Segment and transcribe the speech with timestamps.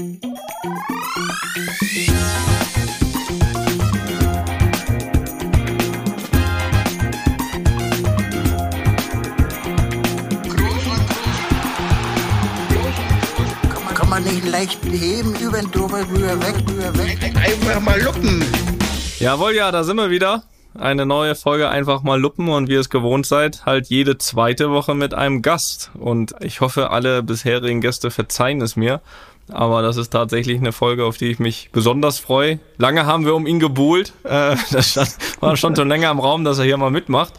[0.00, 0.08] Kann
[14.08, 17.18] man nicht leicht heben, über den drüber, rüber, weg, rüber, weg.
[17.36, 18.42] Einfach mal luppen.
[19.18, 20.44] Jawohl, ja, da sind wir wieder.
[20.78, 24.70] Eine neue Folge einfach mal luppen und wie ihr es gewohnt seid, halt jede zweite
[24.70, 25.90] Woche mit einem Gast.
[25.98, 29.02] Und ich hoffe, alle bisherigen Gäste verzeihen es mir.
[29.52, 32.58] Aber das ist tatsächlich eine Folge, auf die ich mich besonders freue.
[32.78, 34.12] Lange haben wir um ihn gebuhlt.
[34.24, 37.34] Äh, das war schon schon länger im Raum, dass er hier mal mitmacht.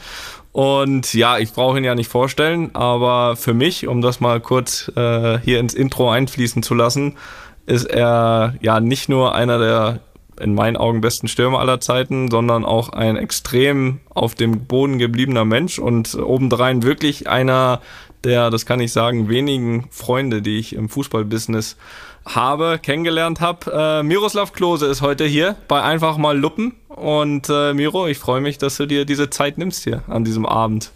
[0.51, 4.91] Und ja, ich brauche ihn ja nicht vorstellen, aber für mich, um das mal kurz
[4.95, 7.17] äh, hier ins Intro einfließen zu lassen,
[7.65, 9.99] ist er ja nicht nur einer der
[10.41, 15.45] in meinen Augen besten Stürmer aller Zeiten, sondern auch ein extrem auf dem Boden gebliebener
[15.45, 17.79] Mensch und obendrein wirklich einer
[18.23, 21.77] der, das kann ich sagen, wenigen Freunde, die ich im Fußballbusiness
[22.25, 23.71] habe, kennengelernt habe.
[23.71, 26.73] Äh, Miroslav Klose ist heute hier bei Einfach mal Luppen.
[26.87, 30.45] Und äh, Miro, ich freue mich, dass du dir diese Zeit nimmst hier an diesem
[30.45, 30.91] Abend.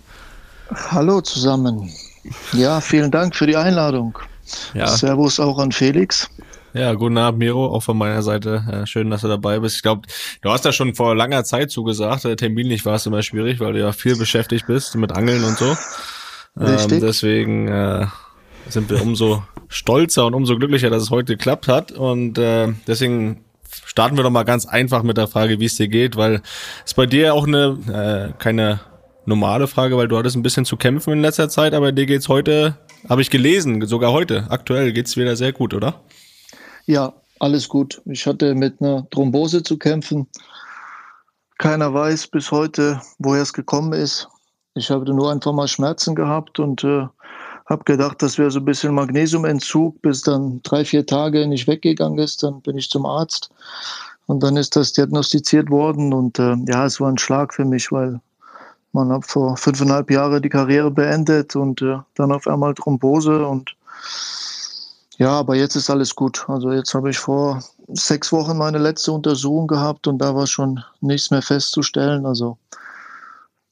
[0.92, 1.90] Hallo zusammen.
[2.54, 4.18] Ja, vielen Dank für die Einladung.
[4.74, 4.88] Ja.
[4.88, 6.30] Servus auch an Felix.
[6.74, 8.64] Ja, guten Abend, Miro, auch von meiner Seite.
[8.70, 9.78] Äh, schön, dass du dabei bist.
[9.78, 10.02] Ich glaube,
[10.42, 12.28] du hast das schon vor langer Zeit zugesagt.
[12.38, 15.76] Terminlich war es immer schwierig, weil du ja viel beschäftigt bist mit Angeln und so.
[16.60, 18.08] Ähm, deswegen äh,
[18.70, 21.92] sind wir umso stolzer und umso glücklicher, dass es heute geklappt hat.
[21.92, 23.44] Und äh, deswegen
[23.86, 26.42] starten wir doch mal ganz einfach mit der Frage, wie es dir geht, weil
[26.86, 28.80] es bei dir auch eine äh, keine
[29.26, 32.30] normale Frage, weil du hattest ein bisschen zu kämpfen in letzter Zeit, aber dir geht's
[32.30, 32.78] heute,
[33.10, 36.02] habe ich gelesen, sogar heute, aktuell geht's wieder sehr gut, oder?
[36.86, 38.02] Ja, alles gut.
[38.06, 40.28] Ich hatte mit einer Thrombose zu kämpfen.
[41.58, 44.28] Keiner weiß bis heute, woher es gekommen ist.
[44.76, 47.08] Ich habe nur einfach mal Schmerzen gehabt und äh,
[47.66, 52.20] habe gedacht, das wäre so ein bisschen Magnesiumentzug, bis dann drei, vier Tage nicht weggegangen
[52.20, 52.44] ist.
[52.44, 53.50] Dann bin ich zum Arzt
[54.28, 56.14] und dann ist das diagnostiziert worden.
[56.14, 58.20] Und äh, ja, es war ein Schlag für mich, weil
[58.92, 63.76] man hat vor fünfeinhalb Jahren die Karriere beendet und äh, dann auf einmal Thrombose und
[65.18, 66.44] ja, aber jetzt ist alles gut.
[66.50, 70.84] Also jetzt habe ich vor sechs Wochen meine letzte Untersuchung gehabt und da war schon
[71.00, 72.26] nichts mehr festzustellen.
[72.26, 72.58] Also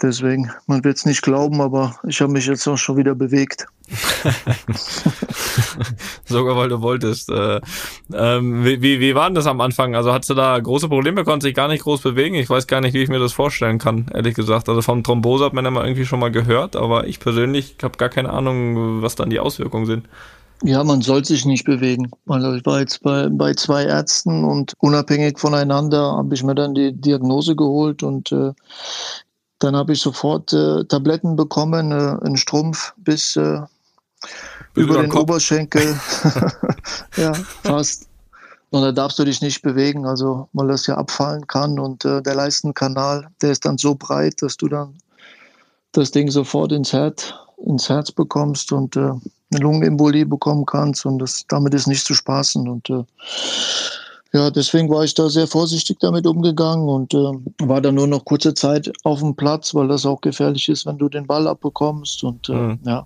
[0.04, 3.66] deswegen, man wird es nicht glauben, aber ich habe mich jetzt auch schon wieder bewegt.
[6.26, 7.30] Sogar weil du wolltest.
[7.30, 7.62] Äh,
[8.14, 9.96] ähm, wie, wie, wie war denn das am Anfang?
[9.96, 12.36] Also hattest du da große Probleme, konntest dich gar nicht groß bewegen?
[12.36, 14.70] Ich weiß gar nicht, wie ich mir das vorstellen kann, ehrlich gesagt.
[14.70, 17.98] Also vom Thrombose hat man ja mal irgendwie schon mal gehört, aber ich persönlich habe
[17.98, 20.08] gar keine Ahnung, was dann die Auswirkungen sind.
[20.66, 22.10] Ja, man soll sich nicht bewegen.
[22.26, 26.74] Also ich war jetzt bei, bei zwei Ärzten und unabhängig voneinander habe ich mir dann
[26.74, 28.54] die Diagnose geholt und äh,
[29.64, 33.62] dann habe ich sofort äh, Tabletten bekommen, äh, einen Strumpf bis, äh,
[34.76, 35.24] über den Kopf.
[35.24, 35.84] Oberschenkel.
[37.18, 38.08] ja, fast.
[38.72, 42.24] Und da darfst du dich nicht bewegen, also weil das ja abfallen kann und äh,
[42.24, 44.98] der Leistenkanal, der ist dann so breit, dass du dann
[45.92, 47.36] das Ding sofort ins Herz,
[47.68, 49.20] ins Herz bekommst und äh, eine
[49.52, 52.68] Lungenembolie bekommen kannst und das, damit ist nicht zu spaßen.
[52.68, 53.04] Und äh,
[54.34, 57.32] ja, deswegen war ich da sehr vorsichtig damit umgegangen und äh,
[57.68, 60.98] war dann nur noch kurze Zeit auf dem Platz, weil das auch gefährlich ist, wenn
[60.98, 62.24] du den Ball abbekommst.
[62.24, 62.80] Und äh, Mhm.
[62.86, 63.06] ja,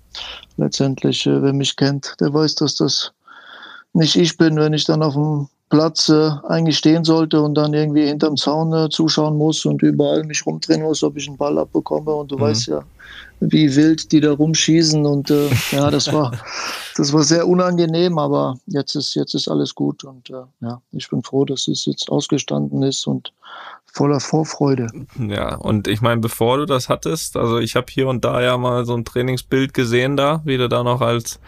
[0.58, 3.12] letztendlich, äh, wer mich kennt, der weiß, dass das
[3.94, 7.74] nicht ich bin, wenn ich dann auf dem Platz äh, eigentlich stehen sollte und dann
[7.74, 11.58] irgendwie hinterm Zaun äh, zuschauen muss und überall mich rumdrehen muss, ob ich einen Ball
[11.58, 12.14] abbekomme.
[12.14, 12.42] Und du Mhm.
[12.42, 12.86] weißt ja,
[13.40, 15.06] wie wild die da rumschießen.
[15.06, 16.32] Und äh, ja, das war,
[16.96, 20.04] das war sehr unangenehm, aber jetzt ist, jetzt ist alles gut.
[20.04, 23.34] Und äh, ja, ich bin froh, dass es jetzt ausgestanden ist und
[23.86, 24.88] voller Vorfreude.
[25.18, 28.58] Ja, und ich meine, bevor du das hattest, also ich habe hier und da ja
[28.58, 31.40] mal so ein Trainingsbild gesehen da, wie du da noch als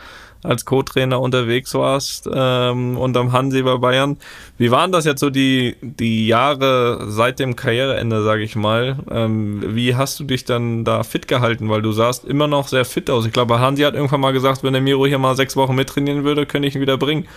[0.43, 4.17] als Co-Trainer unterwegs warst ähm, unterm Hansi bei Bayern.
[4.57, 8.97] Wie waren das jetzt so die die Jahre seit dem Karriereende, sage ich mal?
[9.11, 11.69] Ähm, wie hast du dich dann da fit gehalten?
[11.69, 13.25] Weil du sahst immer noch sehr fit aus.
[13.25, 16.23] Ich glaube, Hansi hat irgendwann mal gesagt, wenn der Miro hier mal sechs Wochen mittrainieren
[16.23, 17.27] würde, könnte ich ihn wieder bringen.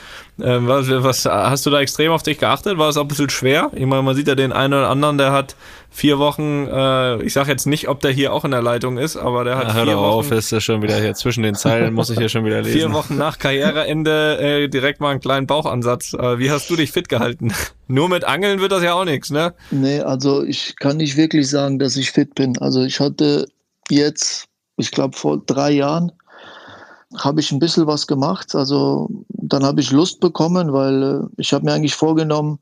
[0.41, 2.79] Ähm, was, was hast du da extrem auf dich geachtet?
[2.79, 3.71] War es auch ein bisschen schwer?
[3.75, 5.57] Ich meine, man sieht ja den einen oder anderen, der hat
[5.93, 9.17] vier Wochen, äh, ich sage jetzt nicht, ob der hier auch in der Leitung ist,
[9.17, 11.55] aber der hat hör vier doch auf, Wochen, ist ja schon wieder hier zwischen den
[11.55, 12.79] Zeilen, muss ich hier schon wieder lesen.
[12.79, 16.15] vier Wochen nach Karriereende äh, direkt mal einen kleinen Bauchansatz.
[16.15, 17.53] Äh, wie hast du dich fit gehalten?
[17.89, 19.53] Nur mit Angeln wird das ja auch nichts, ne?
[19.71, 22.57] Nee, also ich kann nicht wirklich sagen, dass ich fit bin.
[22.59, 23.47] Also ich hatte
[23.91, 24.47] jetzt,
[24.79, 26.11] ich glaube vor drei Jahren,
[27.19, 28.55] habe ich ein bisschen was gemacht.
[28.55, 32.59] Also dann habe ich Lust bekommen, weil äh, ich habe mir eigentlich vorgenommen,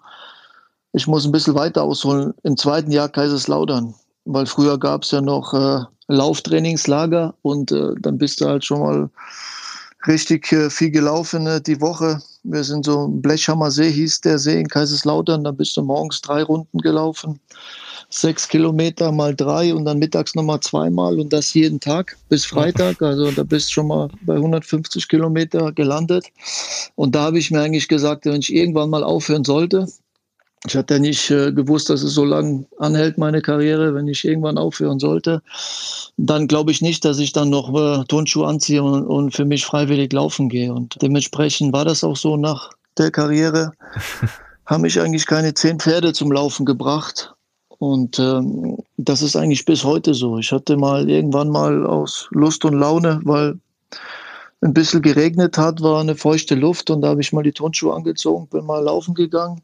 [0.92, 3.94] ich muss ein bisschen weiter ausholen im zweiten Jahr Kaiserslautern.
[4.24, 8.80] Weil früher gab es ja noch äh, Lauftrainingslager und äh, dann bist du halt schon
[8.80, 9.10] mal
[10.06, 12.20] richtig äh, viel gelaufen äh, die Woche.
[12.42, 15.44] Wir sind so Blechhammer See hieß der See in Kaiserslautern.
[15.44, 17.38] Da bist du morgens drei Runden gelaufen.
[18.08, 23.00] Sechs Kilometer mal drei und dann mittags nochmal zweimal und das jeden Tag bis Freitag.
[23.02, 26.26] Also da bist du schon mal bei 150 Kilometer gelandet.
[26.96, 29.86] Und da habe ich mir eigentlich gesagt, wenn ich irgendwann mal aufhören sollte,
[30.66, 33.94] ich hatte ja nicht äh, gewusst, dass es so lange anhält, meine Karriere.
[33.94, 35.42] Wenn ich irgendwann aufhören sollte,
[36.18, 39.64] dann glaube ich nicht, dass ich dann noch äh, Turnschuhe anziehe und, und für mich
[39.64, 40.72] freiwillig laufen gehe.
[40.72, 43.72] Und dementsprechend war das auch so nach der Karriere.
[44.66, 47.34] haben mich eigentlich keine zehn Pferde zum Laufen gebracht.
[47.78, 50.36] Und ähm, das ist eigentlich bis heute so.
[50.36, 53.58] Ich hatte mal irgendwann mal aus Lust und Laune, weil
[54.60, 57.94] ein bisschen geregnet hat, war eine feuchte Luft und da habe ich mal die Turnschuhe
[57.94, 59.62] angezogen, bin mal laufen gegangen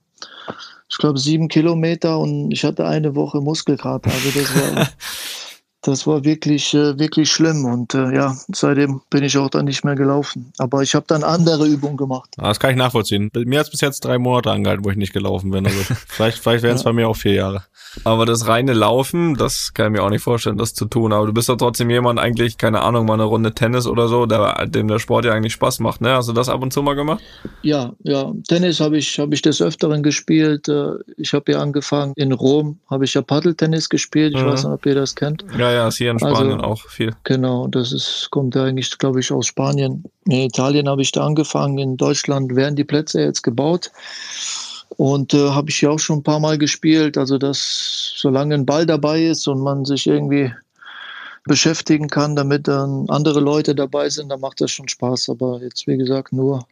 [0.89, 4.11] ich glaube, sieben Kilometer und ich hatte eine Woche Muskelkater.
[4.11, 4.89] Also das war,
[5.87, 7.65] das war wirklich, äh, wirklich schlimm.
[7.65, 10.53] Und äh, ja, seitdem bin ich auch dann nicht mehr gelaufen.
[10.59, 12.31] Aber ich habe dann andere Übungen gemacht.
[12.39, 13.31] Ah, das kann ich nachvollziehen.
[13.35, 15.67] Mir hat es bis jetzt drei Monate angehalten, wo ich nicht gelaufen bin.
[15.67, 15.79] Also
[16.09, 16.91] vielleicht, vielleicht wären es ja.
[16.91, 17.63] bei mir auch vier Jahre.
[18.05, 21.13] Aber das reine Laufen, das kann ich mir auch nicht vorstellen, das zu tun.
[21.13, 24.27] Aber du bist doch trotzdem jemand eigentlich, keine Ahnung, mal eine Runde Tennis oder so,
[24.27, 26.01] der, dem der Sport ja eigentlich Spaß macht.
[26.01, 26.11] Ne?
[26.11, 27.23] Hast du das ab und zu mal gemacht?
[27.63, 28.33] Ja, ja.
[28.49, 30.69] Tennis habe ich, hab ich des Öfteren gespielt.
[30.69, 34.35] Äh, ich habe ja angefangen in Rom, habe ich ja Paddeltennis gespielt.
[34.35, 34.47] Ich mhm.
[34.47, 35.45] weiß nicht, ob ihr das kennt.
[35.59, 37.15] Ja, ja, ist hier in Spanien also, auch viel.
[37.25, 40.05] Genau, das ist, kommt ja eigentlich, glaube ich, aus Spanien.
[40.25, 41.79] In Italien habe ich da angefangen.
[41.79, 43.91] In Deutschland werden die Plätze jetzt gebaut.
[44.97, 47.19] Und äh, habe ich ja auch schon ein paar Mal gespielt.
[47.19, 50.53] Also, dass solange ein Ball dabei ist und man sich irgendwie
[51.45, 55.29] beschäftigen kann, damit dann andere Leute dabei sind, dann macht das schon Spaß.
[55.29, 56.67] Aber jetzt, wie gesagt, nur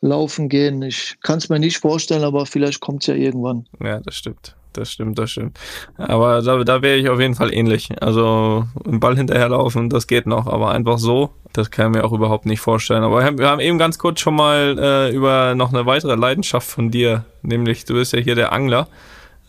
[0.00, 0.82] laufen gehen.
[0.82, 3.66] Ich kann es mir nicht vorstellen, aber vielleicht kommt es ja irgendwann.
[3.82, 5.58] Ja, das stimmt das stimmt, das stimmt.
[5.96, 7.90] Aber da, da wäre ich auf jeden Fall ähnlich.
[8.00, 12.12] Also im Ball hinterherlaufen, das geht noch, aber einfach so, das kann ich mir auch
[12.12, 13.02] überhaupt nicht vorstellen.
[13.02, 16.90] Aber wir haben eben ganz kurz schon mal äh, über noch eine weitere Leidenschaft von
[16.90, 18.88] dir, nämlich du bist ja hier der Angler.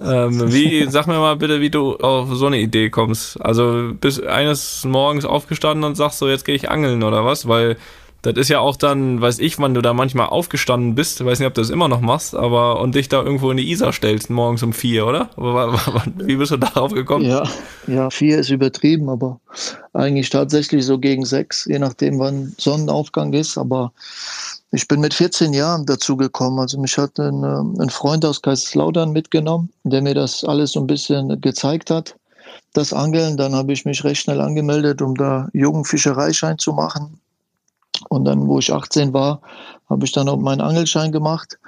[0.02, 3.40] Ähm, wie, sag mir mal bitte, wie du auf so eine Idee kommst.
[3.42, 7.48] Also bist eines Morgens aufgestanden und sagst so, jetzt gehe ich angeln oder was?
[7.48, 7.78] Weil
[8.22, 11.48] das ist ja auch dann, weiß ich, wann du da manchmal aufgestanden bist, weiß nicht,
[11.48, 14.30] ob du das immer noch machst, aber und dich da irgendwo in die Isar stellst,
[14.30, 15.30] morgens um vier, oder?
[16.18, 17.26] Wie bist du darauf gekommen?
[17.26, 17.44] Ja,
[17.88, 19.40] ja, vier ist übertrieben, aber
[19.94, 23.58] eigentlich tatsächlich so gegen sechs, je nachdem, wann Sonnenaufgang ist.
[23.58, 23.94] Aber
[24.72, 26.60] ich bin mit 14 Jahren dazu gekommen.
[26.60, 30.82] Also mich hat ein, äh, ein Freund aus Kaiserslautern mitgenommen, der mir das alles so
[30.82, 32.16] ein bisschen gezeigt hat
[32.74, 33.38] das Angeln.
[33.38, 37.20] Dann habe ich mich recht schnell angemeldet, um da Jugendfischereischein zu machen.
[38.08, 39.42] Und dann, wo ich 18 war,
[39.90, 41.60] habe ich dann auch meinen Angelschein gemacht.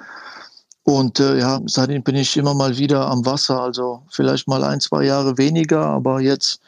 [0.84, 3.62] Und äh, ja, seitdem bin ich immer mal wieder am Wasser.
[3.62, 6.60] Also vielleicht mal ein, zwei Jahre weniger, aber jetzt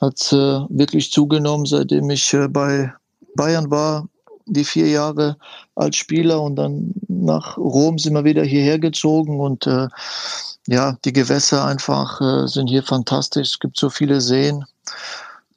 [0.00, 2.92] hat es äh, wirklich zugenommen, seitdem ich äh, bei
[3.34, 4.08] Bayern war,
[4.46, 5.36] die vier Jahre
[5.74, 9.88] als Spieler und dann nach Rom sind wir wieder hierher gezogen und äh,
[10.68, 13.52] ja, die Gewässer einfach äh, sind hier fantastisch.
[13.52, 14.64] Es gibt so viele Seen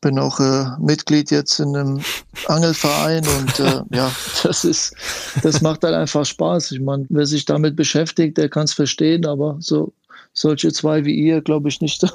[0.01, 1.99] bin auch äh, Mitglied jetzt in einem
[2.47, 4.11] Angelverein und äh, ja,
[4.43, 4.95] das ist,
[5.43, 6.71] das macht dann einfach Spaß.
[6.71, 9.93] Ich meine, wer sich damit beschäftigt, der kann es verstehen, aber so
[10.33, 12.03] solche zwei wie ihr, glaube ich nicht.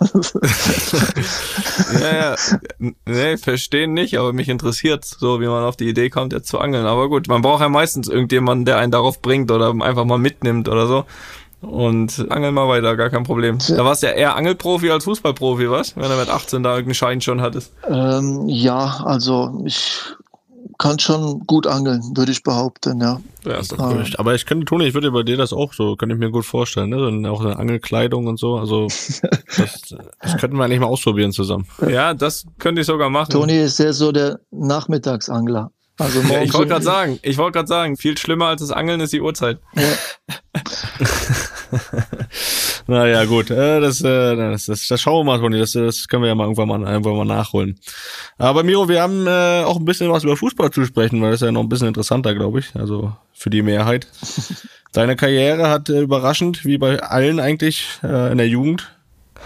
[2.01, 2.37] ja, ja,
[3.05, 6.59] nee, verstehen nicht, aber mich interessiert so, wie man auf die Idee kommt, jetzt zu
[6.59, 6.87] angeln.
[6.87, 10.69] Aber gut, man braucht ja meistens irgendjemanden, der einen darauf bringt oder einfach mal mitnimmt
[10.69, 11.05] oder so
[11.65, 13.59] und angel mal weiter, gar kein Problem.
[13.69, 15.97] Da warst du ja eher Angelprofi als Fußballprofi, was?
[15.97, 17.73] Wenn du mit 18 da irgendeinen Schein schon hattest.
[17.89, 20.01] Ähm, ja, also ich
[20.79, 23.21] kann schon gut angeln, würde ich behaupten, ja.
[23.45, 24.05] Ja, ist doch ähm.
[24.17, 26.45] Aber ich könnte tun, ich würde bei dir das auch so, könnte ich mir gut
[26.45, 27.07] vorstellen, ne?
[27.07, 28.57] Und auch eine Angelkleidung und so.
[28.57, 28.87] Also
[29.57, 31.67] das, das könnten wir eigentlich mal ausprobieren zusammen.
[31.87, 33.31] Ja, das könnte ich sogar machen.
[33.31, 35.71] Toni ist ja so der Nachmittagsangler.
[35.99, 39.01] Also ja, ich wollte gerade sagen, ich wollte gerade sagen, viel schlimmer als das Angeln
[39.01, 39.61] ist die Uhrzeit.
[39.75, 40.63] Ja.
[42.87, 46.23] naja, gut, äh, das, äh, das, das, das schauen wir mal, Toni, das, das können
[46.23, 47.79] wir ja mal irgendwann mal, irgendwann mal nachholen.
[48.39, 51.43] Aber Miro, wir haben äh, auch ein bisschen was über Fußball zu sprechen, weil das
[51.43, 54.07] ist ja noch ein bisschen interessanter, glaube ich, also für die Mehrheit.
[54.93, 58.94] Deine Karriere hat äh, überraschend, wie bei allen eigentlich, äh, in der Jugend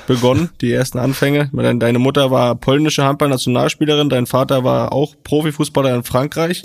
[0.06, 1.50] begonnen, die ersten Anfänge.
[1.52, 6.64] Deine Mutter war polnische Handball-Nationalspielerin, dein Vater war auch Profifußballer in Frankreich.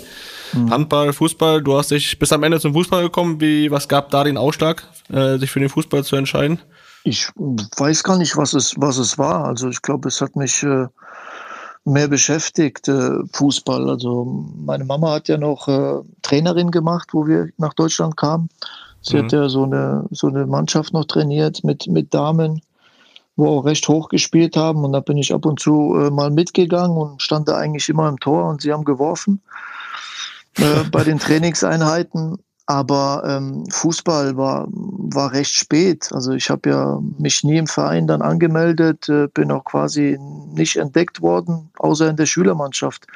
[0.52, 0.70] Mhm.
[0.70, 3.40] Handball, Fußball, du hast dich bis am Ende zum Fußball gekommen.
[3.40, 6.60] Wie, was gab da den Ausschlag, äh, sich für den Fußball zu entscheiden?
[7.04, 9.44] Ich weiß gar nicht, was es, was es war.
[9.44, 10.86] Also ich glaube, es hat mich äh,
[11.84, 13.90] mehr beschäftigt, äh, Fußball.
[13.90, 15.68] Also meine Mama hat ja noch
[16.22, 18.48] Trainerin gemacht, wo wir nach Deutschland kamen.
[19.04, 19.24] Sie mhm.
[19.24, 22.62] hat ja so eine, so eine Mannschaft noch trainiert mit, mit Damen
[23.36, 24.84] wo auch recht hoch gespielt haben.
[24.84, 28.08] Und da bin ich ab und zu äh, mal mitgegangen und stand da eigentlich immer
[28.08, 29.40] im Tor und sie haben geworfen.
[30.58, 32.38] äh, bei den Trainingseinheiten.
[32.66, 36.10] Aber ähm, Fußball war, war recht spät.
[36.12, 40.18] Also ich habe ja mich nie im Verein dann angemeldet, äh, bin auch quasi
[40.54, 43.06] nicht entdeckt worden, außer in der Schülermannschaft,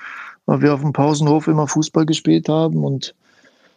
[0.45, 2.85] weil wir auf dem Pausenhof immer Fußball gespielt haben.
[2.85, 3.15] Und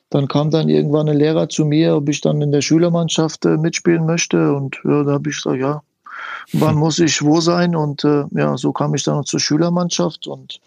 [0.10, 3.55] dann kam dann irgendwann ein Lehrer zu mir, ob ich dann in der Schülermannschaft äh,
[3.55, 4.53] mitspielen möchte.
[4.53, 5.81] Und ja, da habe ich gesagt, ja,
[6.54, 7.75] wann muss ich wo sein?
[7.75, 10.60] Und äh, ja, so kam ich dann zur Schülermannschaft und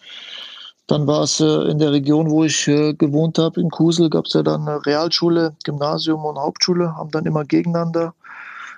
[0.87, 4.27] dann war es äh, in der Region, wo ich äh, gewohnt habe, in Kusel, gab
[4.27, 8.15] es ja dann eine Realschule, Gymnasium und Hauptschule, haben dann immer gegeneinander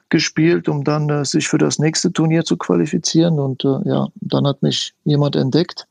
[0.08, 3.40] gespielt, um dann äh, sich für das nächste Turnier zu qualifizieren.
[3.40, 5.88] Und äh, ja, dann hat mich jemand entdeckt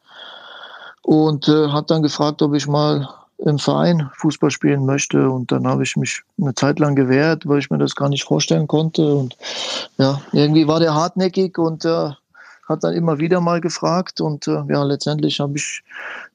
[1.02, 5.30] und äh, hat dann gefragt, ob ich mal im Verein Fußball spielen möchte.
[5.30, 8.24] Und dann habe ich mich eine Zeit lang gewehrt, weil ich mir das gar nicht
[8.24, 9.14] vorstellen konnte.
[9.14, 9.38] Und
[9.98, 12.12] ja, irgendwie war der hartnäckig und äh,
[12.68, 15.84] hat dann immer wieder mal gefragt und äh, ja, letztendlich habe ich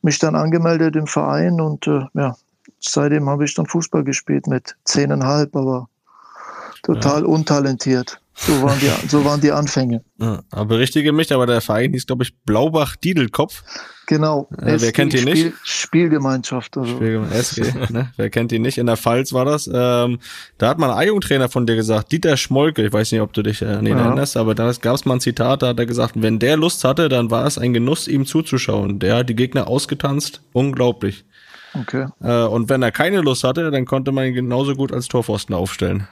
[0.03, 2.37] mich dann angemeldet im Verein und äh, ja,
[2.79, 5.89] seitdem habe ich dann Fußball gespielt mit zehneinhalb, aber
[6.83, 7.27] total ja.
[7.27, 8.20] untalentiert.
[8.41, 10.03] So waren die, so waren die Anfänge.
[10.19, 13.63] Ja, aber berichtige mich, aber der Verein hieß, glaube ich, Blaubach-Diedelkopf.
[14.07, 14.49] Genau.
[14.59, 15.39] Äh, wer kennt ihn nicht?
[15.39, 16.77] Spiel, Spielgemeinschaft.
[16.77, 16.97] Also.
[16.97, 18.13] Spielgemeinschaft, SG, ne?
[18.17, 18.79] Wer kennt ihn nicht?
[18.79, 19.71] In der Pfalz war das.
[19.73, 20.21] Ähm,
[20.57, 23.43] da hat mal ein A-Jugendtrainer von dir gesagt, Dieter Schmolke, ich weiß nicht, ob du
[23.43, 24.07] dich äh, an ihn ja.
[24.07, 26.83] erinnerst, aber da gab es mal ein Zitat, da hat er gesagt, wenn der Lust
[26.83, 29.01] hatte, dann war es ein Genuss, ihm zuzuschauen.
[29.01, 30.41] Der hat die Gegner ausgetanzt.
[30.53, 31.25] Unglaublich.
[31.79, 32.07] Okay.
[32.23, 35.55] Äh, und wenn er keine Lust hatte, dann konnte man ihn genauso gut als Torpfosten
[35.55, 36.09] aufstellen.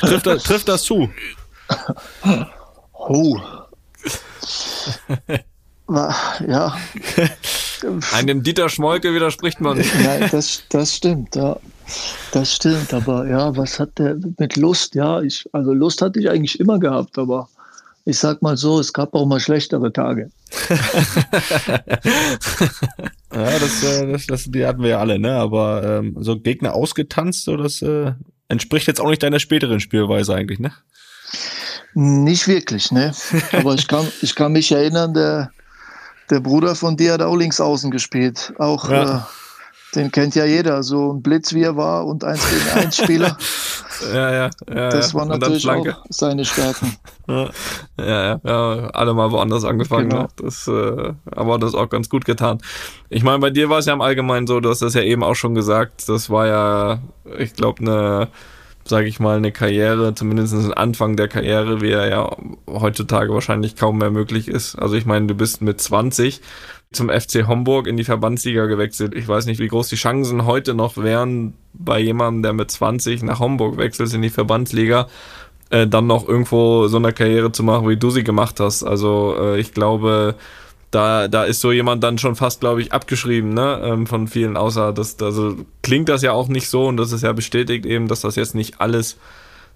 [0.00, 1.08] Trifft, das, trifft das zu?
[2.92, 3.38] Oh.
[5.88, 6.76] ja.
[8.12, 9.92] Einem Dieter Schmolke widerspricht man nicht.
[10.02, 11.56] Nein, das, das stimmt, ja.
[12.32, 14.94] Das stimmt, aber ja, was hat der mit Lust?
[14.94, 17.48] Ja, ich, also Lust hatte ich eigentlich immer gehabt, aber
[18.04, 20.30] ich sag mal so, es gab auch mal schlechtere Tage.
[23.32, 25.32] ja, das, äh, das, das, die hatten wir ja alle, ne?
[25.34, 28.12] Aber ähm, so Gegner ausgetanzt, so das äh,
[28.52, 30.72] entspricht jetzt auch nicht deiner späteren Spielweise eigentlich, ne?
[31.94, 33.12] Nicht wirklich, ne?
[33.52, 35.50] Aber ich kann, ich kann mich erinnern, der,
[36.30, 38.52] der Bruder von dir hat auch links außen gespielt.
[38.58, 39.16] Auch ja.
[39.16, 39.20] äh,
[39.94, 40.82] den kennt ja jeder.
[40.82, 43.36] So ein Blitz wie er war und eins gegen eins Spieler.
[44.14, 44.88] ja, ja, ja.
[44.88, 46.96] Das waren natürlich auch seine Stärken.
[47.28, 47.50] Ja,
[47.98, 50.10] ja, ja, alle mal woanders angefangen.
[50.10, 50.26] Genau.
[50.36, 52.58] Das, äh, aber das auch ganz gut getan.
[53.10, 55.22] Ich meine, bei dir war es ja im Allgemeinen so, du hast das ja eben
[55.22, 56.08] auch schon gesagt.
[56.08, 56.98] Das war ja,
[57.38, 58.28] ich glaube, eine
[58.84, 62.36] sage ich mal, eine Karriere, zumindest ein Anfang der Karriere, wie er ja
[62.68, 64.76] heutzutage wahrscheinlich kaum mehr möglich ist.
[64.76, 66.40] Also ich meine, du bist mit 20
[66.92, 69.14] zum FC Homburg in die Verbandsliga gewechselt.
[69.14, 73.22] Ich weiß nicht, wie groß die Chancen heute noch wären, bei jemandem, der mit 20
[73.22, 75.08] nach Homburg wechselt in die Verbandsliga,
[75.70, 78.82] äh, dann noch irgendwo so eine Karriere zu machen, wie du sie gemacht hast.
[78.82, 80.36] Also äh, ich glaube,
[80.92, 84.56] da, da ist so jemand dann schon fast, glaube ich, abgeschrieben, ne, ähm, von vielen,
[84.58, 88.08] außer das, also klingt das ja auch nicht so und das ist ja bestätigt eben,
[88.08, 89.16] dass das jetzt nicht alles,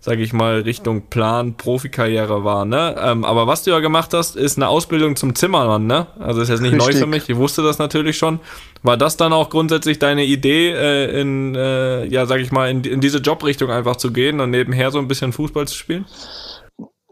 [0.00, 4.36] sage ich mal, Richtung Plan, Profikarriere war, ne, ähm, aber was du ja gemacht hast,
[4.36, 6.94] ist eine Ausbildung zum Zimmermann, ne, also ist jetzt nicht Richtig.
[6.94, 8.40] neu für mich, ich wusste das natürlich schon,
[8.82, 12.84] war das dann auch grundsätzlich deine Idee, äh, in, äh, ja, sag ich mal, in,
[12.84, 16.04] in diese Jobrichtung einfach zu gehen und nebenher so ein bisschen Fußball zu spielen?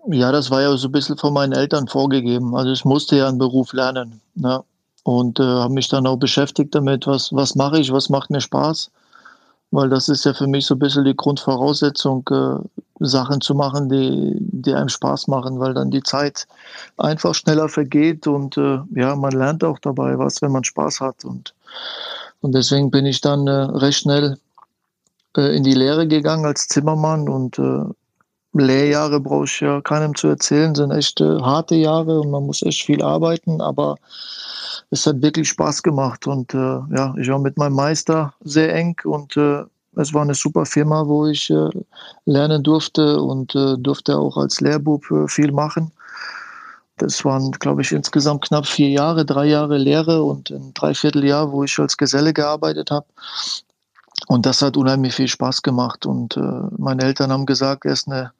[0.06, 2.54] Ja, das war ja so ein bisschen von meinen Eltern vorgegeben.
[2.54, 4.20] Also ich musste ja einen Beruf lernen.
[4.34, 4.62] Ne?
[5.02, 8.40] Und äh, habe mich dann auch beschäftigt damit, was, was mache ich, was macht mir
[8.40, 8.90] Spaß.
[9.74, 13.88] Weil das ist ja für mich so ein bisschen die Grundvoraussetzung, äh, Sachen zu machen,
[13.88, 16.46] die, die einem Spaß machen, weil dann die Zeit
[16.96, 21.24] einfach schneller vergeht und äh, ja, man lernt auch dabei was, wenn man Spaß hat.
[21.24, 21.54] Und,
[22.40, 24.38] und deswegen bin ich dann äh, recht schnell
[25.36, 27.84] äh, in die Lehre gegangen als Zimmermann und äh,
[28.60, 32.62] Lehrjahre brauche ich ja keinem zu erzählen, sind echt äh, harte Jahre und man muss
[32.62, 33.96] echt viel arbeiten, aber
[34.90, 38.96] es hat wirklich Spaß gemacht und äh, ja, ich war mit meinem Meister sehr eng
[39.04, 39.64] und äh,
[39.96, 41.70] es war eine super Firma, wo ich äh,
[42.26, 45.92] lernen durfte und äh, durfte auch als Lehrbub äh, viel machen.
[46.96, 51.64] Das waren, glaube ich, insgesamt knapp vier Jahre, drei Jahre Lehre und ein Dreivierteljahr, wo
[51.64, 53.06] ich als Geselle gearbeitet habe.
[54.28, 56.06] Und das hat unheimlich viel Spaß gemacht.
[56.06, 56.38] Und
[56.78, 58.30] meine Eltern haben gesagt, erst eine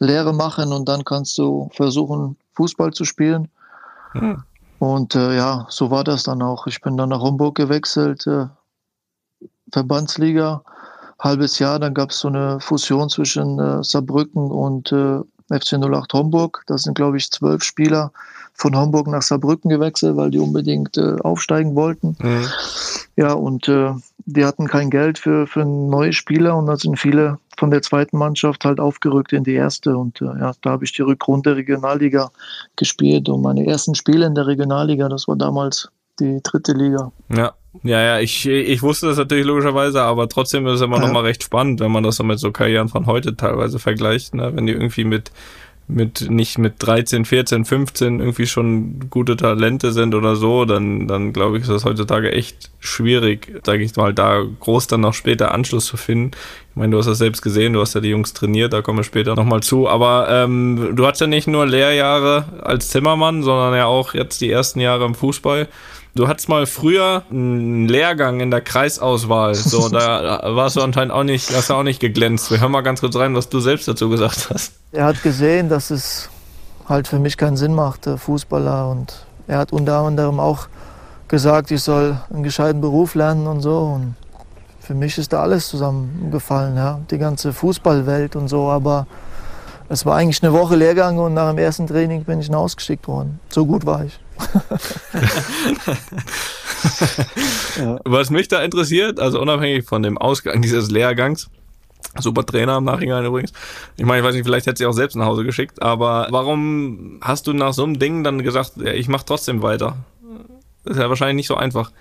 [0.00, 3.48] Lehre machen und dann kannst du versuchen, Fußball zu spielen.
[4.12, 4.42] Hm.
[4.78, 6.66] Und äh, ja, so war das dann auch.
[6.66, 8.46] Ich bin dann nach Homburg gewechselt, äh,
[9.70, 10.62] Verbandsliga,
[11.18, 11.78] halbes Jahr.
[11.78, 16.62] Dann gab es so eine Fusion zwischen äh, Saarbrücken und äh, FC 08 Homburg.
[16.66, 18.10] Das sind, glaube ich, zwölf Spieler
[18.54, 22.16] von Homburg nach Saarbrücken gewechselt, weil die unbedingt äh, aufsteigen wollten.
[22.18, 22.46] Mhm.
[23.16, 23.92] Ja, und äh,
[24.24, 28.16] die hatten kein Geld für, für neue Spieler und da sind viele von der zweiten
[28.16, 29.94] Mannschaft halt aufgerückt in die erste.
[29.96, 32.30] Und äh, ja, da habe ich die Rückrunde Regionalliga
[32.74, 37.12] gespielt und meine ersten Spiele in der Regionalliga, das war damals die dritte Liga.
[37.28, 37.52] Ja,
[37.82, 41.06] Ja, ja, ich, ich wusste das natürlich logischerweise, aber trotzdem ist es immer ja.
[41.06, 44.34] noch mal recht spannend, wenn man das so mit so Karrieren von heute teilweise vergleicht,
[44.34, 44.50] ne?
[44.56, 45.30] wenn die irgendwie mit
[45.94, 51.32] mit nicht mit 13, 14, 15 irgendwie schon gute Talente sind oder so, dann, dann
[51.32, 55.52] glaube ich, ist das heutzutage echt schwierig, sage ich mal, da groß dann noch später
[55.52, 56.32] Anschluss zu finden.
[56.70, 58.98] Ich meine, du hast das selbst gesehen, du hast ja die Jungs trainiert, da kommen
[58.98, 59.88] wir später nochmal zu.
[59.88, 64.50] Aber ähm, du hast ja nicht nur Lehrjahre als Zimmermann, sondern ja auch jetzt die
[64.50, 65.68] ersten Jahre im Fußball.
[66.14, 69.54] Du hattest mal früher einen Lehrgang in der Kreisauswahl.
[69.54, 72.50] So, da warst du anscheinend auch nicht, hast du auch nicht geglänzt.
[72.50, 74.72] Wir hören mal ganz kurz rein, was du selbst dazu gesagt hast.
[74.92, 76.28] Er hat gesehen, dass es
[76.88, 78.88] halt für mich keinen Sinn macht, Fußballer.
[78.88, 80.66] Und er hat unter anderem auch
[81.28, 83.78] gesagt, ich soll einen gescheiten Beruf lernen und so.
[83.78, 84.16] Und
[84.80, 87.00] für mich ist da alles zusammengefallen, ja.
[87.10, 88.68] Die ganze Fußballwelt und so.
[88.68, 89.06] Aber
[89.90, 93.40] es war eigentlich eine Woche Lehrgang und nach dem ersten Training bin ich ausgeschickt worden.
[93.48, 94.20] So gut war ich.
[98.04, 101.50] Was mich da interessiert, also unabhängig von dem Ausgang dieses Lehrgangs,
[102.18, 103.52] Super Trainer im Nachhinein übrigens.
[103.96, 107.18] Ich meine, ich weiß nicht, vielleicht hätte sie auch selbst nach Hause geschickt, aber warum
[107.20, 109.96] hast du nach so einem Ding dann gesagt, ja, ich mache trotzdem weiter?
[110.84, 111.92] Das ist ja wahrscheinlich nicht so einfach.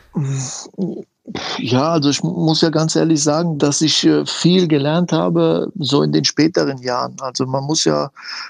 [1.57, 6.01] Ja, also ich muss ja ganz ehrlich sagen, dass ich äh, viel gelernt habe, so
[6.01, 7.15] in den späteren Jahren.
[7.19, 8.09] Also man muss ja,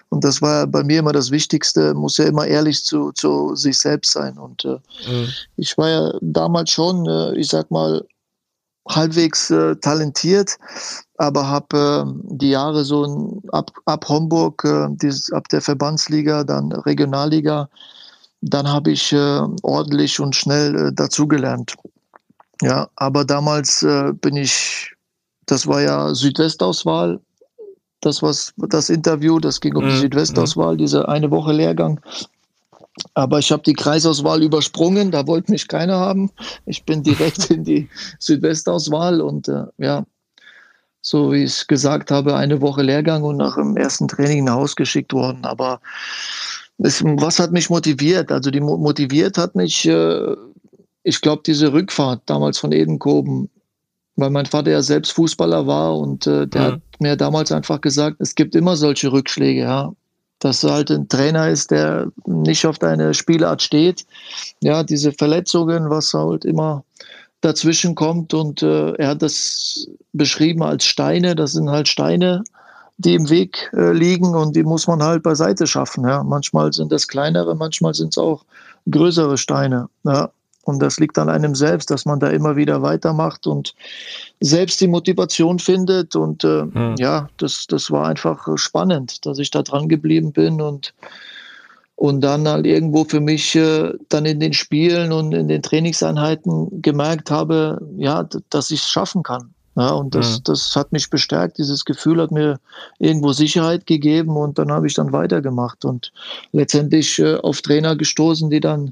[0.09, 3.77] und das war bei mir immer das Wichtigste, muss ja immer ehrlich zu, zu sich
[3.77, 4.37] selbst sein.
[4.37, 4.77] Und äh,
[5.09, 5.27] mhm.
[5.57, 8.05] ich war ja damals schon, äh, ich sag mal,
[8.87, 10.57] halbwegs äh, talentiert,
[11.17, 16.71] aber habe äh, die Jahre so ab, ab Homburg, äh, dieses, ab der Verbandsliga, dann
[16.71, 17.69] Regionalliga,
[18.41, 21.75] dann habe ich äh, ordentlich und schnell äh, dazugelernt.
[22.61, 24.93] Ja, aber damals äh, bin ich,
[25.45, 27.19] das war ja Südwestauswahl,
[28.01, 29.99] das was das Interview, das ging um die mhm.
[29.99, 31.99] Südwestauswahl, diese eine Woche Lehrgang.
[33.13, 36.31] Aber ich habe die Kreisauswahl übersprungen, da wollte mich keiner haben.
[36.65, 40.05] Ich bin direkt in die Südwestauswahl und äh, ja,
[41.01, 44.75] so wie ich gesagt habe, eine Woche Lehrgang und nach dem ersten Training nach Hause
[44.75, 45.45] geschickt worden.
[45.45, 45.79] Aber
[46.79, 48.31] es, was hat mich motiviert?
[48.31, 50.35] Also die motiviert hat mich äh,
[51.03, 53.49] ich glaube, diese Rückfahrt damals von Edenkoben,
[54.15, 56.65] weil mein Vater ja selbst Fußballer war und äh, der mhm.
[56.73, 59.91] hat mir damals einfach gesagt, es gibt immer solche Rückschläge, ja.
[60.41, 64.05] Dass er halt ein Trainer ist, der nicht auf deine Spielart steht.
[64.61, 66.85] Ja, diese Verletzungen, was halt immer
[67.41, 71.35] dazwischen kommt und äh, er hat das beschrieben als Steine.
[71.35, 72.43] Das sind halt Steine,
[72.99, 76.05] die im Weg äh, liegen und die muss man halt beiseite schaffen.
[76.05, 76.21] Ja.
[76.21, 78.43] Manchmal sind das kleinere, manchmal sind es auch
[78.91, 79.89] größere Steine.
[80.03, 80.31] Ja.
[80.65, 83.73] Und das liegt an einem selbst, dass man da immer wieder weitermacht und
[84.41, 86.15] selbst die Motivation findet.
[86.15, 86.95] Und äh, mhm.
[86.99, 90.93] ja, das, das war einfach spannend, dass ich da dran geblieben bin und,
[91.95, 96.81] und dann halt irgendwo für mich äh, dann in den Spielen und in den Trainingseinheiten
[96.81, 99.53] gemerkt habe, ja, dass ich es schaffen kann.
[99.79, 100.43] Ja, und das, mhm.
[100.43, 101.57] das hat mich bestärkt.
[101.57, 102.59] Dieses Gefühl hat mir
[102.97, 106.11] irgendwo Sicherheit gegeben und dann habe ich dann weitergemacht und
[106.51, 108.91] letztendlich äh, auf Trainer gestoßen, die dann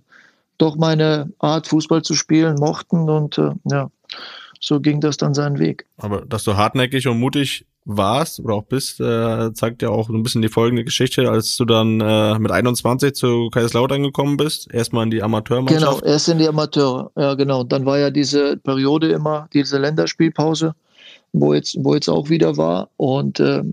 [0.57, 3.91] doch meine Art, Fußball zu spielen, mochten und äh, ja,
[4.61, 5.85] so ging das dann seinen Weg.
[5.97, 10.13] Aber dass du hartnäckig und mutig warst oder auch bist, äh, zeigt ja auch so
[10.13, 14.71] ein bisschen die folgende Geschichte, als du dann äh, mit 21 zu Kaiserslautern gekommen bist,
[14.73, 16.01] erstmal in die Amateurmannschaft.
[16.01, 17.63] Genau, erst in die Amateure, ja genau.
[17.63, 20.75] Dann war ja diese Periode immer, diese Länderspielpause,
[21.31, 23.63] wo jetzt, wo jetzt auch wieder war und äh,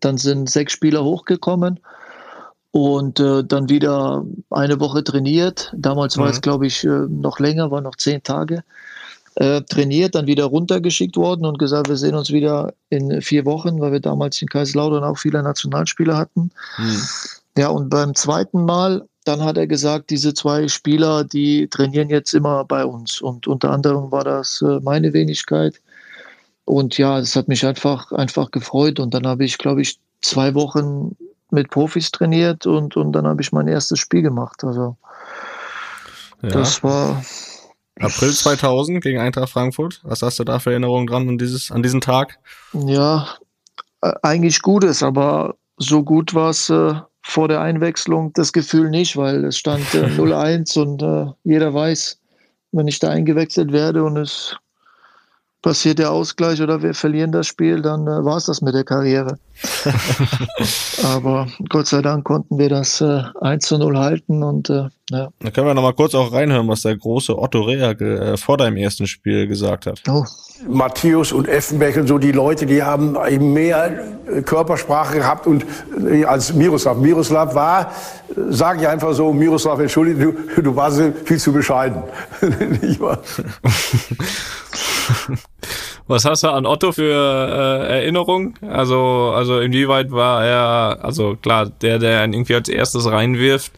[0.00, 1.78] dann sind sechs Spieler hochgekommen
[2.72, 5.72] und äh, dann wieder eine Woche trainiert.
[5.76, 6.32] Damals war mhm.
[6.32, 8.64] es, glaube ich, äh, noch länger, war noch zehn Tage.
[9.36, 13.80] Äh, trainiert, dann wieder runtergeschickt worden und gesagt, wir sehen uns wieder in vier Wochen,
[13.80, 16.52] weil wir damals in Kaiserslautern auch viele Nationalspieler hatten.
[16.78, 17.02] Mhm.
[17.58, 22.32] Ja, und beim zweiten Mal, dann hat er gesagt, diese zwei Spieler, die trainieren jetzt
[22.32, 23.20] immer bei uns.
[23.20, 25.80] Und unter anderem war das äh, meine Wenigkeit.
[26.64, 29.00] Und ja, das hat mich einfach, einfach gefreut.
[29.00, 31.16] Und dann habe ich, glaube ich, zwei Wochen
[31.50, 34.62] mit Profis trainiert und, und dann habe ich mein erstes Spiel gemacht.
[34.62, 34.96] Also
[36.42, 36.50] ja.
[36.50, 37.24] das war
[38.00, 40.00] April 2000 gegen Eintracht Frankfurt.
[40.02, 42.38] Was hast du da für Erinnerungen dran an, dieses, an diesen Tag?
[42.72, 43.28] Ja,
[44.22, 49.44] eigentlich Gutes, aber so gut war es äh, vor der Einwechslung das Gefühl nicht, weil
[49.44, 52.20] es stand äh, 0-1 und äh, jeder weiß,
[52.72, 54.56] wenn ich da eingewechselt werde und es
[55.64, 58.84] passiert der Ausgleich oder wir verlieren das Spiel, dann äh, war es das mit der
[58.84, 59.38] Karriere.
[61.02, 65.28] Aber Gott sei Dank konnten wir das äh, 1 zu 0 halten und äh, ja.
[65.38, 68.76] Da können wir nochmal kurz auch reinhören, was der große Otto Rea äh, vor deinem
[68.76, 70.02] ersten Spiel gesagt hat.
[70.06, 70.24] Oh.
[70.68, 75.64] Matthäus und Effenberg und so, die Leute, die haben eben mehr äh, Körpersprache gehabt und
[76.06, 76.98] äh, als Miroslav.
[76.98, 77.90] Miroslav war,
[78.50, 82.02] sage ich einfach so, Miroslav, entschuldige, du, du warst viel zu bescheiden.
[86.06, 88.54] Was hast du an Otto für äh, Erinnerungen?
[88.60, 93.72] Also, also inwieweit war er, also klar, der, der ihn irgendwie als erstes reinwirft,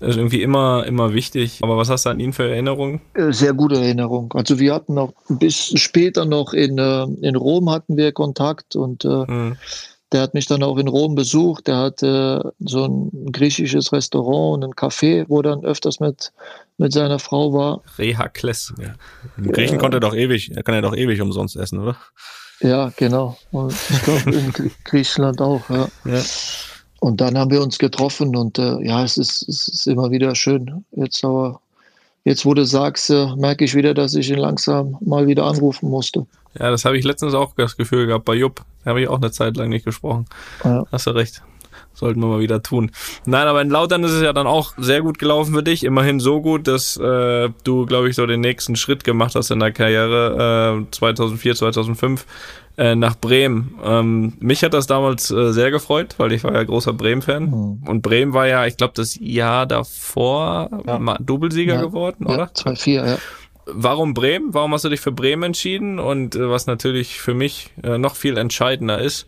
[0.00, 1.60] ist irgendwie immer, immer wichtig.
[1.62, 3.00] Aber was hast du an ihn für Erinnerungen?
[3.14, 4.32] Äh, sehr gute Erinnerung.
[4.34, 9.04] Also wir hatten noch bis später noch in, äh, in Rom hatten wir Kontakt und
[9.04, 9.56] äh, hm.
[10.12, 11.66] der hat mich dann auch in Rom besucht.
[11.66, 16.32] Der hatte so ein griechisches Restaurant und ein Café, wo dann öfters mit,
[16.78, 17.82] mit seiner Frau war.
[17.98, 18.74] Rehakles.
[18.78, 18.94] Ja.
[19.36, 19.80] Im Griechen ja.
[19.80, 21.96] konnte er doch ewig, er kann ja doch ewig umsonst essen, oder?
[22.60, 23.36] Ja, genau.
[23.50, 24.52] Und ich glaube in
[24.84, 25.88] Griechenland auch, ja.
[26.04, 26.22] ja.
[27.00, 30.34] Und dann haben wir uns getroffen und äh, ja, es ist, es ist immer wieder
[30.34, 30.84] schön.
[30.92, 31.60] Jetzt aber,
[32.24, 35.90] jetzt wo du sagst, äh, merke ich wieder, dass ich ihn langsam mal wieder anrufen
[35.90, 36.26] musste.
[36.58, 38.64] Ja, das habe ich letztens auch das Gefühl gehabt bei Jupp.
[38.82, 40.24] Da habe ich auch eine Zeit lang nicht gesprochen.
[40.64, 40.84] Ja.
[40.90, 41.42] Hast du recht.
[41.96, 42.90] Sollten wir mal wieder tun.
[43.24, 45.82] Nein, aber in Lautern ist es ja dann auch sehr gut gelaufen für dich.
[45.82, 49.60] Immerhin so gut, dass äh, du, glaube ich, so den nächsten Schritt gemacht hast in
[49.60, 52.26] der Karriere äh, 2004, 2005
[52.76, 53.78] äh, nach Bremen.
[53.82, 57.44] Ähm, mich hat das damals äh, sehr gefreut, weil ich war ja großer Bremen-Fan.
[57.44, 57.88] Mhm.
[57.88, 61.16] Und Bremen war ja, ich glaube, das Jahr davor ja.
[61.18, 61.80] Doublesieger ja.
[61.80, 62.44] geworden, oder?
[62.44, 63.18] 2-4, ja.
[63.64, 64.52] Warum Bremen?
[64.52, 65.98] Warum hast du dich für Bremen entschieden?
[65.98, 69.26] Und äh, was natürlich für mich äh, noch viel entscheidender ist,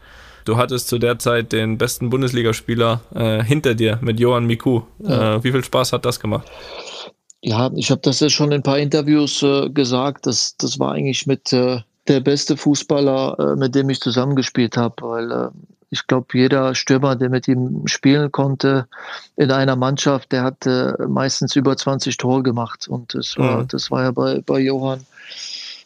[0.48, 4.80] Du hattest zu der Zeit den besten Bundesligaspieler äh, hinter dir mit Johann Miku.
[4.98, 5.34] Ja.
[5.34, 6.50] Äh, wie viel Spaß hat das gemacht?
[7.42, 10.26] Ja, ich habe das ja schon in ein paar Interviews äh, gesagt.
[10.26, 14.94] Das, das war eigentlich mit äh, der beste Fußballer, äh, mit dem ich zusammengespielt habe,
[15.02, 15.50] weil
[15.90, 18.86] ich glaube, jeder Stürmer, der mit ihm spielen konnte
[19.36, 20.66] in einer Mannschaft, der hat
[21.08, 22.88] meistens über 20 Tore gemacht.
[22.88, 23.68] Und das war, mhm.
[23.68, 25.04] das war ja bei, bei Johann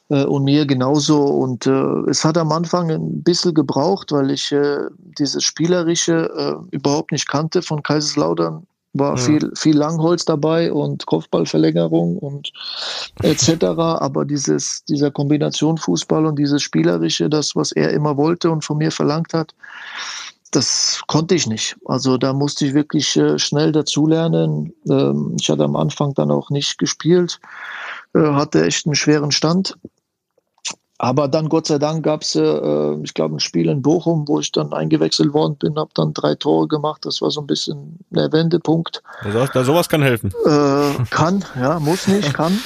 [0.08, 1.24] äh, und mir genauso.
[1.24, 4.86] Und äh, es hat am Anfang ein bisschen gebraucht, weil ich äh,
[5.18, 8.66] dieses Spielerische äh, überhaupt nicht kannte von Kaiserslautern.
[8.94, 9.16] War ja.
[9.16, 12.52] viel, viel Langholz dabei und Kopfballverlängerung und
[13.22, 13.64] etc.
[13.64, 18.76] Aber dieses, dieser Kombination Fußball und dieses Spielerische, das, was er immer wollte und von
[18.76, 19.54] mir verlangt hat,
[20.52, 21.76] das konnte ich nicht.
[21.86, 24.72] Also da musste ich wirklich äh, schnell dazulernen.
[24.88, 27.40] Ähm, ich hatte am Anfang dann auch nicht gespielt,
[28.14, 29.76] äh, hatte echt einen schweren Stand.
[31.02, 34.38] Aber dann, Gott sei Dank, gab es, äh, ich glaube, ein Spiel in Bochum, wo
[34.38, 37.04] ich dann eingewechselt worden bin, habe dann drei Tore gemacht.
[37.04, 39.02] Das war so ein bisschen der Wendepunkt.
[39.52, 40.32] Da sowas kann helfen.
[40.46, 42.56] Äh, kann, ja, muss nicht, kann.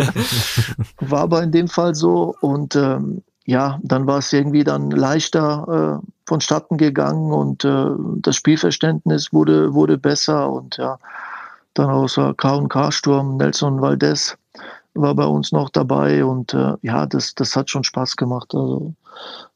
[1.00, 2.36] war aber in dem Fall so.
[2.40, 7.86] Und ähm, ja, dann war es irgendwie dann leichter äh, vonstatten gegangen und äh,
[8.18, 10.52] das Spielverständnis wurde, wurde besser.
[10.52, 11.00] Und ja,
[11.74, 14.36] dann außer K&K-Sturm, Nelson Valdez
[14.96, 18.54] war bei uns noch dabei und äh, ja, das, das hat schon Spaß gemacht.
[18.54, 18.94] Also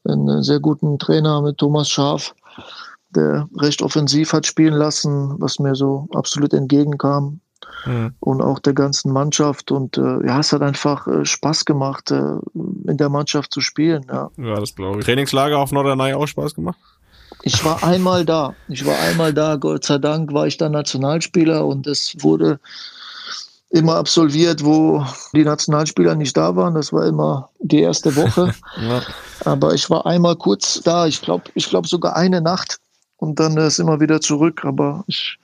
[0.03, 2.33] einen sehr guten Trainer mit Thomas Schaf,
[3.09, 7.39] der recht offensiv hat spielen lassen, was mir so absolut entgegenkam.
[7.85, 8.13] Mhm.
[8.19, 9.71] Und auch der ganzen Mannschaft.
[9.71, 14.05] Und äh, ja, es hat einfach äh, Spaß gemacht, äh, in der Mannschaft zu spielen.
[14.09, 15.05] Ja, ja das glaube ich.
[15.05, 16.77] Trainingslager auf Norderney auch Spaß gemacht?
[17.43, 18.55] Ich war einmal da.
[18.67, 19.55] Ich war einmal da.
[19.55, 22.59] Gott sei Dank war ich da Nationalspieler und es wurde
[23.71, 26.75] immer absolviert, wo die Nationalspieler nicht da waren.
[26.75, 28.53] Das war immer die erste Woche.
[28.81, 29.01] ja.
[29.45, 31.07] Aber ich war einmal kurz da.
[31.07, 32.77] Ich glaube, ich glaube sogar eine Nacht
[33.17, 34.65] und dann ist immer wieder zurück.
[34.65, 35.37] Aber ich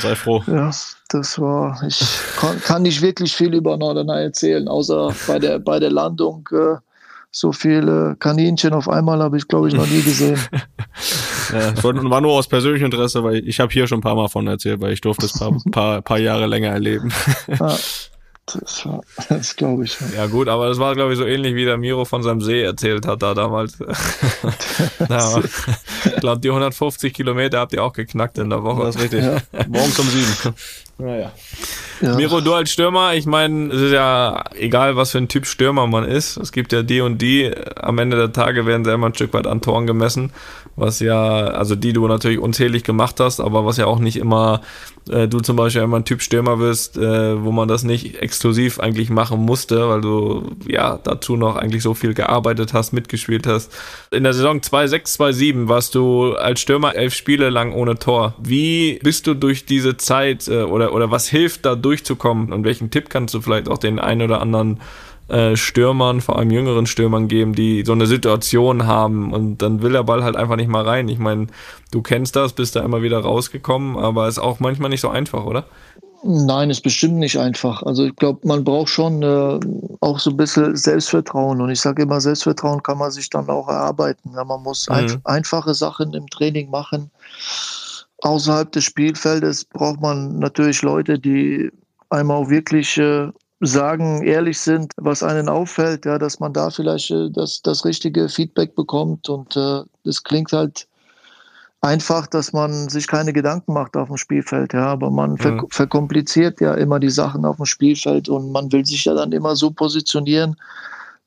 [0.00, 0.42] sei froh.
[0.46, 0.70] Ja,
[1.10, 1.80] das war.
[1.86, 2.02] Ich
[2.38, 6.48] kann, kann nicht wirklich viel über Norderney erzählen, außer bei der bei der Landung.
[6.52, 6.76] Äh,
[7.30, 10.40] so viele Kaninchen auf einmal habe ich, glaube ich, noch nie gesehen.
[11.52, 14.28] ja, das war nur aus persönlichem Interesse, weil ich habe hier schon ein paar Mal
[14.28, 17.12] von erzählt, weil ich durfte es ein paar, paar, paar Jahre länger erleben.
[17.58, 17.76] Ja.
[18.54, 18.88] Das,
[19.28, 19.96] das glaube ich.
[20.16, 22.62] Ja gut, aber das war glaube ich so ähnlich wie der Miro von seinem See
[22.62, 23.78] erzählt hat da damals.
[25.08, 25.38] Na,
[26.04, 28.84] ich glaube die 150 Kilometer habt ihr auch geknackt in der Woche.
[28.84, 29.24] Das ist richtig.
[29.24, 29.40] Ja.
[29.68, 30.54] Morgens um sieben.
[31.00, 31.32] Naja.
[32.00, 32.16] Ja.
[32.16, 35.86] Miro, du als Stürmer, ich meine, es ist ja egal, was für ein Typ Stürmer
[35.86, 36.36] man ist.
[36.36, 37.52] Es gibt ja die und die.
[37.76, 40.32] Am Ende der Tage werden sie immer ein Stück weit an Toren gemessen,
[40.74, 44.60] was ja, also die du natürlich unzählig gemacht hast, aber was ja auch nicht immer
[45.10, 48.80] äh, du zum Beispiel immer ein Typ Stürmer wirst, äh, wo man das nicht exklusiv
[48.80, 53.72] eigentlich machen musste, weil du ja dazu noch eigentlich so viel gearbeitet hast, mitgespielt hast.
[54.10, 58.34] In der Saison 2-6, 2-7 warst du als Stürmer elf Spiele lang ohne Tor.
[58.38, 62.90] Wie bist du durch diese Zeit äh, oder, oder was hilft da durchzukommen und welchen
[62.90, 64.80] Tipp kannst du vielleicht auch den einen oder anderen
[65.28, 69.92] äh, Stürmern, vor allem jüngeren Stürmern geben, die so eine Situation haben und dann will
[69.92, 71.08] der Ball halt einfach nicht mal rein.
[71.08, 71.48] Ich meine,
[71.90, 75.44] du kennst das, bist da immer wieder rausgekommen, aber ist auch manchmal nicht so einfach,
[75.44, 75.64] oder?
[76.24, 77.82] Nein, ist bestimmt nicht einfach.
[77.84, 79.60] Also ich glaube, man braucht schon äh,
[80.00, 81.60] auch so ein bisschen Selbstvertrauen.
[81.60, 84.32] Und ich sage immer, Selbstvertrauen kann man sich dann auch erarbeiten.
[84.34, 84.94] Ja, man muss mhm.
[84.94, 87.10] ein, einfache Sachen im Training machen.
[88.22, 91.70] Außerhalb des Spielfeldes braucht man natürlich Leute, die
[92.10, 93.28] einmal wirklich äh,
[93.60, 98.28] sagen, ehrlich sind, was einen auffällt, ja, dass man da vielleicht äh, das, das richtige
[98.28, 99.28] Feedback bekommt.
[99.28, 100.86] Und äh, das klingt halt
[101.80, 105.66] einfach, dass man sich keine Gedanken macht auf dem Spielfeld, ja, aber man mhm.
[105.70, 109.54] verkompliziert ja immer die Sachen auf dem Spielfeld und man will sich ja dann immer
[109.54, 110.56] so positionieren,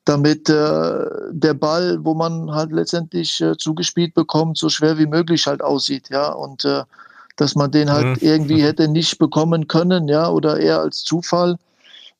[0.04, 5.46] damit äh, der Ball, wo man halt letztendlich äh, zugespielt bekommt, so schwer wie möglich
[5.46, 6.82] halt aussieht, ja, und äh,
[7.36, 8.28] dass man den halt mhm.
[8.28, 11.56] irgendwie hätte nicht bekommen können, ja, oder eher als Zufall.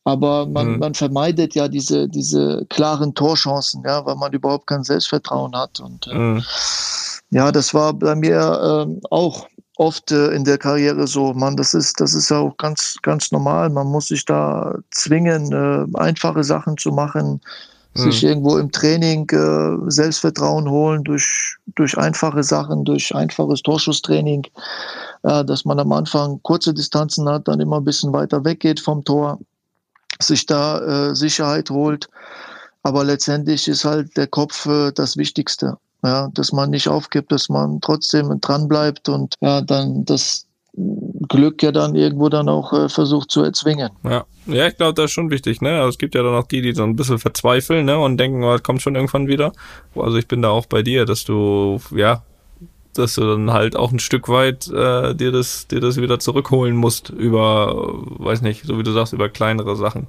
[0.04, 0.78] Aber man, mhm.
[0.78, 5.78] man vermeidet ja diese, diese klaren Torchancen, ja, weil man überhaupt kein Selbstvertrauen hat.
[5.80, 6.44] Und äh, mhm.
[7.30, 11.32] Ja, das war bei mir äh, auch oft äh, in der Karriere so.
[11.32, 13.70] Man, das ist, das ist ja auch ganz, ganz normal.
[13.70, 17.40] Man muss sich da zwingen, äh, einfache Sachen zu machen,
[17.94, 18.00] mhm.
[18.00, 24.46] sich irgendwo im Training äh, Selbstvertrauen holen durch, durch einfache Sachen, durch einfaches Torschusstraining,
[25.22, 29.04] äh, dass man am Anfang kurze Distanzen hat, dann immer ein bisschen weiter weggeht vom
[29.04, 29.38] Tor,
[30.26, 32.08] sich da äh, Sicherheit holt.
[32.82, 37.48] Aber letztendlich ist halt der Kopf äh, das Wichtigste ja, dass man nicht aufgibt, dass
[37.48, 40.46] man trotzdem dran bleibt und ja, dann das
[41.28, 43.90] Glück ja dann irgendwo dann auch äh, versucht zu erzwingen.
[44.04, 45.60] Ja, ja ich glaube, das ist schon wichtig.
[45.60, 45.70] Ne?
[45.76, 47.98] Also es gibt ja dann auch die, die so ein bisschen verzweifeln ne?
[47.98, 49.52] und denken, oh, das kommt schon irgendwann wieder.
[49.94, 52.24] Also ich bin da auch bei dir, dass du ja
[52.94, 56.76] dass du dann halt auch ein Stück weit äh, dir das dir das wieder zurückholen
[56.76, 60.06] musst über weiß nicht so wie du sagst über kleinere Sachen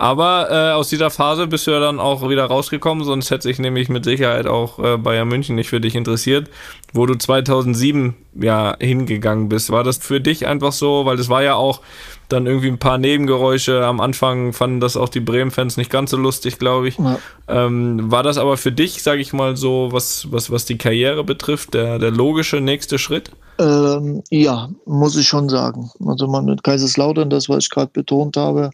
[0.00, 3.58] aber äh, aus dieser Phase bist du ja dann auch wieder rausgekommen sonst hätte sich
[3.58, 6.48] nämlich mit Sicherheit auch äh, Bayern München nicht für dich interessiert
[6.92, 11.42] wo du 2007 ja hingegangen bist war das für dich einfach so weil das war
[11.42, 11.80] ja auch
[12.32, 13.84] dann irgendwie ein paar Nebengeräusche.
[13.84, 16.98] Am Anfang fanden das auch die Bremen-Fans nicht ganz so lustig, glaube ich.
[16.98, 17.18] Ja.
[17.48, 21.24] Ähm, war das aber für dich, sage ich mal so, was, was, was die Karriere
[21.24, 23.30] betrifft, der, der logische nächste Schritt?
[23.58, 25.90] Ähm, ja, muss ich schon sagen.
[26.06, 28.70] Also man mit Kaiserslautern, das, was ich gerade betont habe,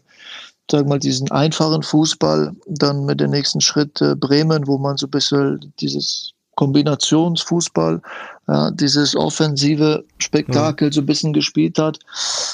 [0.69, 5.07] sag mal, diesen einfachen Fußball, dann mit dem nächsten Schritt äh, Bremen, wo man so
[5.07, 8.01] ein bisschen dieses Kombinationsfußball,
[8.47, 10.91] ja, dieses offensive Spektakel mhm.
[10.91, 11.99] so ein bisschen gespielt hat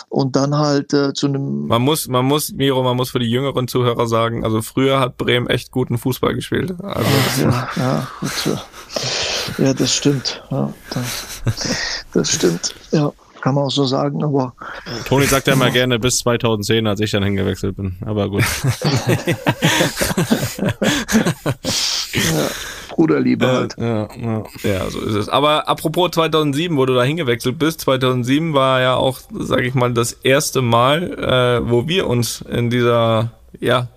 [0.09, 1.67] und dann halt äh, zu einem.
[1.67, 5.17] Man muss, man muss, Miro, man muss für die jüngeren Zuhörer sagen, also früher hat
[5.17, 6.75] Bremen echt guten Fußball gespielt.
[6.81, 7.09] Also
[7.41, 8.57] ja, ja, gut,
[9.57, 10.43] ja, das stimmt.
[10.51, 11.43] Ja, das,
[12.11, 12.75] das stimmt.
[12.91, 14.53] Ja kann man auch so sagen, aber.
[15.05, 18.41] Toni sagt ja immer gerne bis 2010, als ich dann hingewechselt bin, aber gut.
[22.13, 22.47] ja.
[22.87, 23.75] Bruderliebe halt.
[23.77, 24.43] Ja, ja.
[24.63, 25.27] ja, so ist es.
[25.27, 29.93] Aber apropos 2007, wo du da hingewechselt bist, 2007 war ja auch, sag ich mal,
[29.93, 33.89] das erste Mal, äh, wo wir uns in dieser, ja,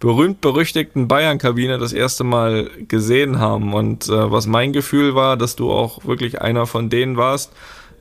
[0.00, 3.72] berühmt-berüchtigten Bayern-Kabine das erste Mal gesehen haben.
[3.72, 7.52] Und äh, was mein Gefühl war, dass du auch wirklich einer von denen warst,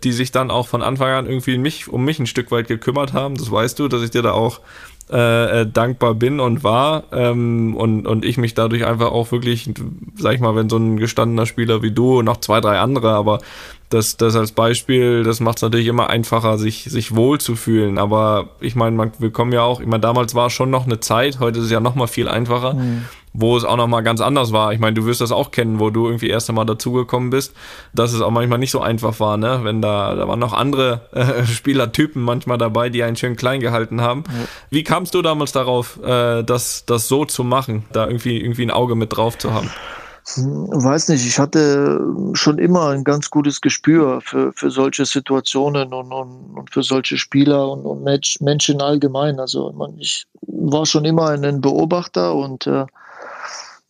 [0.03, 3.13] die sich dann auch von Anfang an irgendwie mich, um mich ein Stück weit gekümmert
[3.13, 3.35] haben.
[3.35, 4.59] Das weißt du, dass ich dir da auch
[5.11, 9.69] äh, äh, dankbar bin und war ähm, und, und ich mich dadurch einfach auch wirklich,
[10.15, 13.11] sag ich mal, wenn so ein gestandener Spieler wie du und noch zwei, drei andere,
[13.11, 13.39] aber
[13.89, 17.97] das, das als Beispiel, das macht es natürlich immer einfacher, sich, sich wohl zu fühlen.
[17.97, 21.41] Aber ich meine, wir kommen ja auch, ich meine, damals war schon noch eine Zeit,
[21.41, 22.75] heute ist es ja noch mal viel einfacher.
[22.75, 24.73] Mhm wo es auch nochmal ganz anders war.
[24.73, 27.53] Ich meine, du wirst das auch kennen, wo du irgendwie erst einmal dazugekommen bist,
[27.93, 29.61] dass es auch manchmal nicht so einfach war, ne?
[29.63, 34.01] Wenn da, da waren noch andere äh, Spielertypen manchmal dabei, die einen schön klein gehalten
[34.01, 34.23] haben.
[34.27, 34.33] Ja.
[34.69, 38.71] Wie kamst du damals darauf, äh, das, das so zu machen, da irgendwie, irgendwie ein
[38.71, 39.69] Auge mit drauf zu haben?
[40.35, 41.99] Hm, weiß nicht, ich hatte
[42.33, 47.17] schon immer ein ganz gutes Gespür für, für solche Situationen und, und, und für solche
[47.17, 48.03] Spieler und, und
[48.41, 49.39] Menschen allgemein.
[49.39, 52.85] Also man, ich war schon immer ein Beobachter und äh,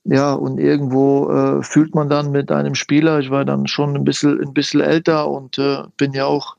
[0.04, 4.04] ja, und irgendwo äh, fühlt man dann mit einem Spieler, ich war dann schon ein
[4.04, 6.56] bisschen, ein bisschen älter und äh, bin ja auch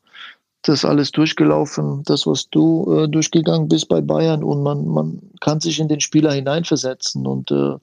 [0.63, 5.61] das alles durchgelaufen, das, was du äh, durchgegangen bist bei Bayern und man, man kann
[5.61, 7.75] sich in den Spieler hineinversetzen und äh,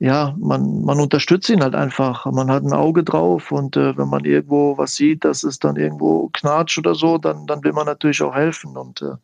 [0.00, 2.26] ja, man, man unterstützt ihn halt einfach.
[2.26, 5.76] Man hat ein Auge drauf und äh, wenn man irgendwo was sieht, dass es dann
[5.76, 9.14] irgendwo knatscht oder so, dann, dann will man natürlich auch helfen und äh,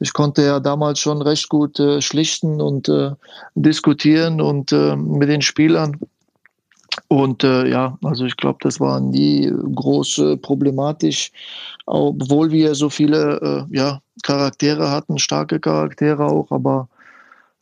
[0.00, 3.12] ich konnte ja damals schon recht gut äh, schlichten und äh,
[3.54, 5.98] diskutieren und äh, mit den Spielern.
[7.08, 11.30] Und äh, ja, also ich glaube, das war nie groß problematisch,
[11.86, 16.88] obwohl wir so viele äh, ja, Charaktere hatten, starke Charaktere auch, aber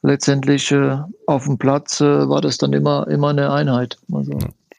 [0.02, 0.96] letztendlich äh,
[1.26, 3.98] auf dem Platz äh, war das dann immer, immer eine Einheit.
[4.12, 4.38] Also.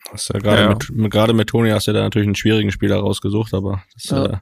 [0.09, 0.13] Ja.
[0.13, 0.69] Hast ja gerade ja.
[0.69, 4.11] mit, gerade mit Toni hast du da natürlich einen schwierigen Spieler rausgesucht, aber das ist
[4.11, 4.25] ja.
[4.25, 4.37] äh,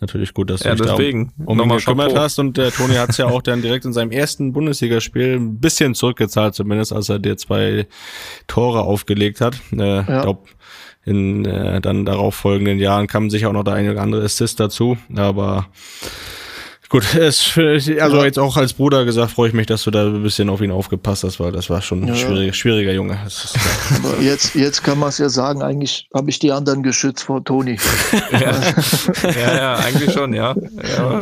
[0.00, 1.32] natürlich gut, dass du ja, dich deswegen.
[1.38, 2.20] da um, um ihn gekümmert Chapeau.
[2.20, 5.58] hast und der Toni hat es ja auch dann direkt in seinem ersten Bundesligaspiel ein
[5.58, 7.86] bisschen zurückgezahlt, zumindest als er dir zwei
[8.46, 9.60] Tore aufgelegt hat.
[9.72, 10.22] Äh, ja.
[10.22, 10.48] glaub,
[11.04, 14.58] in äh, dann darauf folgenden Jahren kam sicher auch noch der eine oder andere Assist
[14.58, 15.68] dazu, aber
[16.88, 20.22] Gut, es, also jetzt auch als Bruder gesagt, freue ich mich, dass du da ein
[20.22, 22.14] bisschen auf ihn aufgepasst hast, weil das war schon ein ja.
[22.14, 23.18] schwieriger, schwieriger Junge.
[24.04, 27.44] Aber jetzt, jetzt kann man es ja sagen, eigentlich habe ich die anderen geschützt vor
[27.44, 27.76] Toni.
[28.30, 28.38] ja.
[29.24, 30.54] ja, ja, eigentlich schon, ja.
[30.96, 31.20] ja.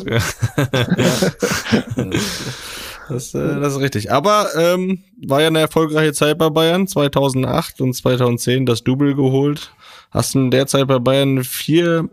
[3.09, 4.13] Das, äh, das ist richtig.
[4.13, 9.73] Aber ähm, war ja eine erfolgreiche Zeit bei Bayern, 2008 und 2010 das Double geholt.
[10.11, 12.09] Hast du derzeit bei Bayern vier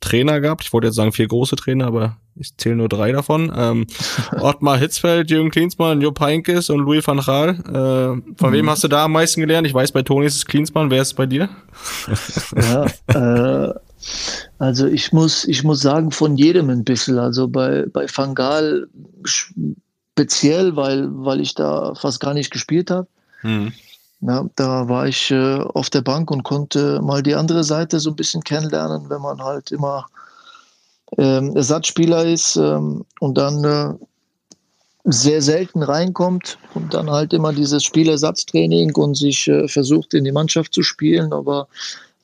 [0.00, 0.64] Trainer gehabt.
[0.64, 3.52] Ich wollte jetzt sagen vier große Trainer, aber ich zähle nur drei davon.
[3.56, 3.86] Ähm,
[4.40, 7.50] Ottmar Hitzfeld, Jürgen Klinsmann, Jupp Heinkes und Louis van Gaal.
[7.50, 8.52] Äh, von mhm.
[8.52, 9.66] wem hast du da am meisten gelernt?
[9.66, 10.90] Ich weiß, bei Toni ist es Klinsmann.
[10.90, 11.48] Wer ist es bei dir?
[12.56, 13.74] Ja, äh,
[14.58, 17.18] also ich muss, ich muss sagen, von jedem ein bisschen.
[17.18, 18.86] Also bei, bei Van Gaal
[19.24, 23.08] speziell, weil, weil ich da fast gar nicht gespielt habe.
[23.42, 23.72] Mhm.
[24.26, 28.10] Ja, da war ich äh, auf der Bank und konnte mal die andere Seite so
[28.10, 30.06] ein bisschen kennenlernen, wenn man halt immer
[31.18, 33.94] ähm, Ersatzspieler ist ähm, und dann äh,
[35.04, 40.32] sehr selten reinkommt und dann halt immer dieses Spielersatztraining und sich äh, versucht in die
[40.32, 41.68] Mannschaft zu spielen, aber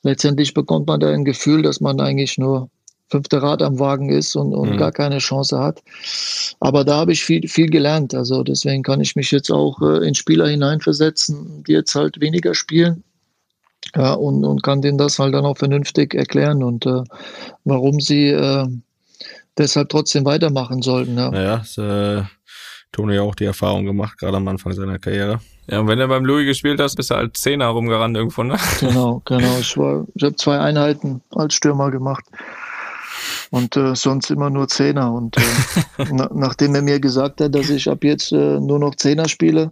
[0.01, 2.67] letztendlich bekommt man da ein Gefühl, dass man eigentlich nur
[3.11, 4.77] fünfte Rad am Wagen ist und, und mhm.
[4.77, 5.83] gar keine Chance hat.
[6.59, 8.15] Aber da habe ich viel, viel gelernt.
[8.15, 12.55] Also deswegen kann ich mich jetzt auch äh, in Spieler hineinversetzen, die jetzt halt weniger
[12.55, 13.03] spielen.
[13.95, 17.03] Ja, und, und kann denen das halt dann auch vernünftig erklären und äh,
[17.65, 18.67] warum sie äh,
[19.57, 21.17] deshalb trotzdem weitermachen sollten.
[21.17, 22.21] Ja, naja, ist, äh,
[22.93, 25.39] Toni ja auch die Erfahrung gemacht, gerade am Anfang seiner Karriere.
[25.67, 28.57] Ja, und wenn er beim Louis gespielt hast, bist du als Zehner rumgerannt irgendwo, ne?
[28.79, 29.57] Genau, genau.
[29.59, 32.23] Ich, war, ich habe zwei Einheiten als Stürmer gemacht
[33.51, 35.13] und äh, sonst immer nur Zehner.
[35.13, 38.95] Und äh, na, nachdem er mir gesagt hat, dass ich ab jetzt äh, nur noch
[38.95, 39.71] Zehner spiele,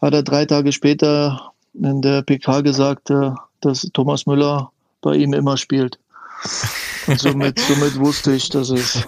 [0.00, 5.32] hat er drei Tage später in der PK gesagt, äh, dass Thomas Müller bei ihm
[5.32, 5.98] immer spielt.
[7.06, 9.02] Und somit, somit wusste ich, dass es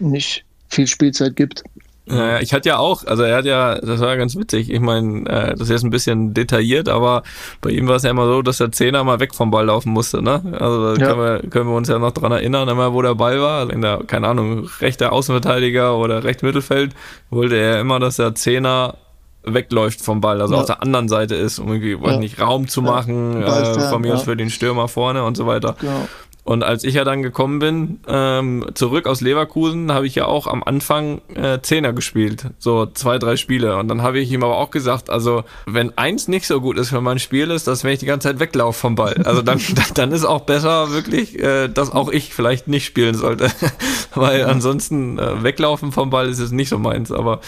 [0.00, 1.62] nicht viel Spielzeit gibt.
[2.06, 4.70] Naja, ich hatte ja auch, also er hat ja, das war ganz witzig.
[4.70, 7.22] Ich meine, äh, das ist jetzt ein bisschen detailliert, aber
[7.60, 9.92] bei ihm war es ja immer so, dass der Zehner mal weg vom Ball laufen
[9.92, 10.42] musste, ne?
[10.58, 11.06] Also da ja.
[11.06, 13.70] können, wir, können wir uns ja noch dran erinnern, immer wo der Ball war.
[13.70, 16.92] In der, keine Ahnung, rechter Außenverteidiger oder rechts Mittelfeld,
[17.30, 18.96] wollte er immer, dass der Zehner
[19.44, 20.60] wegläuft vom Ball, also ja.
[20.60, 22.16] auf der anderen Seite ist, um irgendwie, ja.
[22.16, 25.76] nicht, Raum zu machen, äh, von mir aus für den Stürmer vorne und so weiter.
[25.80, 26.08] Genau.
[26.44, 30.48] Und als ich ja dann gekommen bin, ähm, zurück aus Leverkusen, habe ich ja auch
[30.48, 32.46] am Anfang äh, Zehner gespielt.
[32.58, 33.76] So zwei, drei Spiele.
[33.76, 36.88] Und dann habe ich ihm aber auch gesagt, also wenn eins nicht so gut ist
[36.88, 39.22] für mein Spiel ist, dass wenn ich die ganze Zeit weglaufe vom Ball.
[39.24, 39.60] Also dann,
[39.94, 43.48] dann ist auch besser wirklich, äh, dass auch ich vielleicht nicht spielen sollte.
[44.14, 47.12] Weil ansonsten äh, weglaufen vom Ball ist es nicht so meins.
[47.12, 47.40] Aber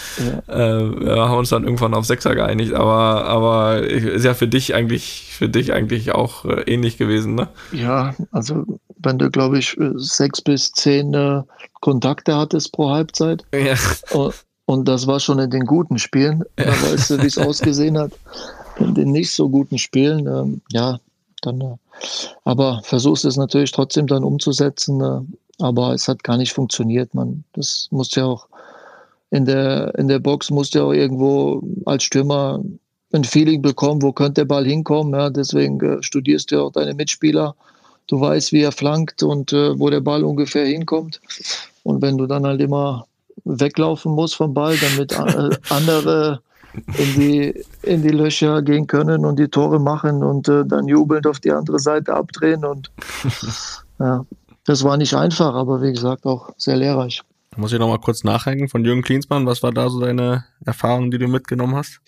[0.47, 0.77] ja.
[0.77, 2.73] äh, wir haben uns dann irgendwann auf Sechser geeinigt.
[2.73, 7.49] Aber, aber ist ja für dich eigentlich, für dich eigentlich auch äh, ähnlich gewesen, ne?
[7.73, 8.65] Ja, also
[8.97, 11.41] wenn du, glaube ich, sechs bis zehn äh,
[11.81, 13.43] Kontakte hattest pro Halbzeit.
[13.53, 13.75] Ja.
[14.65, 16.43] Und, das war schon in den guten Spielen.
[16.57, 16.65] Ja.
[16.65, 18.11] Da weißt du, wie es ausgesehen hat.
[18.79, 20.99] In den nicht so guten Spielen, ähm, ja,
[21.41, 21.75] dann, äh,
[22.43, 25.01] aber versuchst es natürlich trotzdem dann umzusetzen.
[25.01, 25.21] Äh,
[25.59, 27.13] aber es hat gar nicht funktioniert.
[27.13, 28.47] Man, das muss ja auch
[29.29, 32.61] in der, in der Box musst du ja auch irgendwo als Stürmer
[33.13, 35.13] ein Feeling bekommen, wo könnte der Ball hinkommen.
[35.13, 37.55] Ja, deswegen äh, studierst du ja auch deine Mitspieler
[38.07, 41.21] du weißt, wie er flankt und äh, wo der Ball ungefähr hinkommt.
[41.83, 43.05] Und wenn du dann halt immer
[43.43, 46.41] weglaufen musst vom Ball, damit äh, andere
[46.97, 51.27] in die, in die Löcher gehen können und die Tore machen und äh, dann jubelnd
[51.27, 52.65] auf die andere Seite abdrehen.
[52.65, 52.91] Und
[53.99, 54.25] ja,
[54.65, 57.21] das war nicht einfach, aber wie gesagt auch sehr lehrreich.
[57.57, 59.45] Muss ich noch mal kurz nachhängen von Jürgen Klinsmann.
[59.45, 62.01] Was war da so deine Erfahrung, die du mitgenommen hast?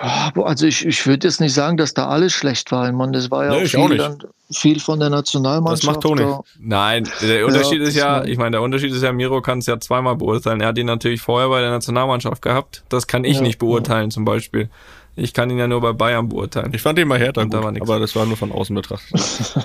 [0.00, 2.88] Ja, also ich, ich würde jetzt nicht sagen, dass da alles schlecht war.
[2.88, 4.18] Ich meine, das war ja nee, auch, viel, auch dann,
[4.50, 5.82] viel von der Nationalmannschaft.
[5.82, 6.22] Das macht Toni.
[6.22, 6.40] Da.
[6.60, 9.66] Nein, der Unterschied ja, ist ja, ich meine, der Unterschied ist ja, Miro kann es
[9.66, 10.60] ja zweimal beurteilen.
[10.60, 12.84] Er hat ihn natürlich vorher bei der Nationalmannschaft gehabt.
[12.88, 14.12] Das kann ich ja, nicht beurteilen, ja.
[14.14, 14.70] zum Beispiel.
[15.16, 16.72] Ich kann ihn ja nur bei Bayern beurteilen.
[16.74, 19.20] Ich fand ihn mal härter, gut, da aber das war nur von außen betrachtet.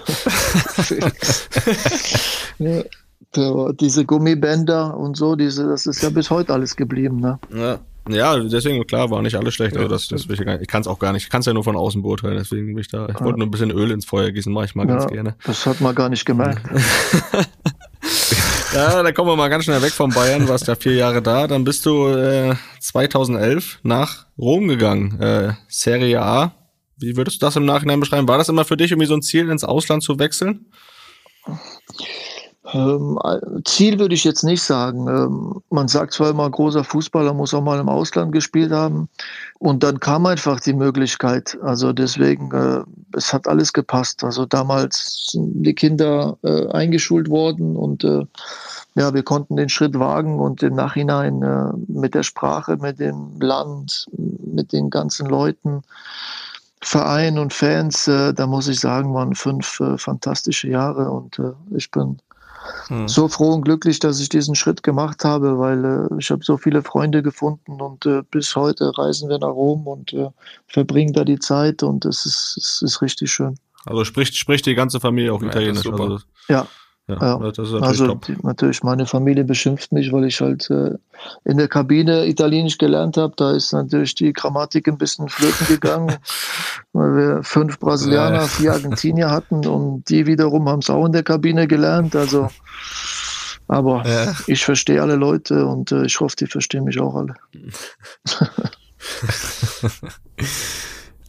[2.58, 2.82] ja,
[3.74, 7.20] diese Gummibänder und so, diese, das ist ja bis heute alles geblieben.
[7.20, 7.38] Ne?
[7.54, 7.80] Ja.
[8.10, 10.68] Ja, deswegen, klar, war nicht alles schlecht, aber das, das will ich, gar nicht, ich
[10.68, 12.80] kann es auch gar nicht, ich kann es ja nur von außen beurteilen, deswegen bin
[12.80, 13.24] ich da, ich ja.
[13.24, 15.36] wollte nur ein bisschen Öl ins Feuer gießen, mache ich mal ja, ganz gerne.
[15.46, 16.62] Das hat man gar nicht gemerkt.
[18.74, 20.48] Ja, da kommen wir mal ganz schnell weg von Bayern.
[20.48, 21.46] Warst ja vier Jahre da.
[21.46, 25.20] Dann bist du äh, 2011 nach Rom gegangen.
[25.22, 26.56] Äh, Serie A.
[26.98, 28.28] Wie würdest du das im Nachhinein beschreiben?
[28.28, 30.72] War das immer für dich irgendwie so ein Ziel, ins Ausland zu wechseln?
[32.74, 33.20] Ähm,
[33.66, 35.08] Ziel würde ich jetzt nicht sagen.
[35.08, 39.10] Ähm, man sagt zwar immer, großer Fußballer muss auch mal im Ausland gespielt haben.
[39.60, 41.58] Und dann kam einfach die Möglichkeit.
[41.62, 42.84] Also deswegen, äh,
[43.16, 44.24] es hat alles gepasst.
[44.24, 48.26] Also damals sind die Kinder äh, eingeschult worden und äh,
[48.96, 53.40] ja, wir konnten den Schritt wagen und im Nachhinein äh, mit der Sprache, mit dem
[53.40, 55.82] Land, mit den ganzen Leuten,
[56.82, 61.90] Verein und Fans, äh, da muss ich sagen, waren fünf äh, fantastische Jahre und ich
[61.90, 62.20] bin
[62.88, 63.08] hm.
[63.08, 66.58] so froh und glücklich, dass ich diesen Schritt gemacht habe, weil äh, ich habe so
[66.58, 70.30] viele Freunde gefunden und äh, bis heute reisen wir nach Rom und äh,
[70.68, 73.58] verbringen da die Zeit und es ist, es ist richtig schön.
[73.86, 75.86] Also spricht, spricht die ganze Familie auch ja, Italienisch?
[75.86, 76.68] Also, ja,
[77.08, 77.38] ja, ja.
[77.38, 80.92] natürlich also die, natürlich, meine Familie beschimpft mich, weil ich halt äh,
[81.44, 83.34] in der Kabine Italienisch gelernt habe.
[83.36, 86.16] Da ist natürlich die Grammatik ein bisschen flöten gegangen,
[86.94, 91.24] weil wir fünf Brasilianer, vier Argentinier hatten und die wiederum haben es auch in der
[91.24, 92.16] Kabine gelernt.
[92.16, 92.50] Also,
[93.68, 94.34] aber ja.
[94.48, 97.34] ich verstehe alle Leute und äh, ich hoffe, die verstehen mich auch alle.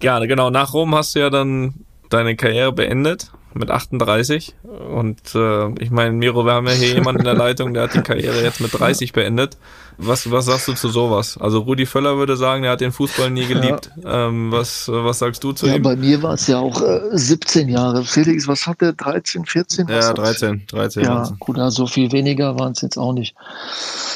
[0.01, 0.51] ja, genau.
[0.51, 1.75] Nach Rom hast du ja dann
[2.11, 4.55] deine Karriere beendet mit 38.
[4.63, 7.95] Und äh, ich meine, Miro, wir haben ja hier jemanden in der Leitung, der hat
[7.95, 9.57] die Karriere jetzt mit 30 beendet.
[9.99, 11.39] Was, was sagst du zu sowas?
[11.39, 13.91] Also Rudi Völler würde sagen, er hat den Fußball nie geliebt.
[14.03, 14.29] Ja.
[14.29, 15.83] Ähm, was, was sagst du zu ja, ihm?
[15.83, 18.05] Bei mir war es ja auch äh, 17 Jahre.
[18.05, 18.93] Felix, was hat der?
[18.93, 19.89] 13, 14?
[19.89, 21.05] Ja, 13, 13.
[21.05, 23.35] Ja, gut, also viel weniger waren es jetzt auch nicht.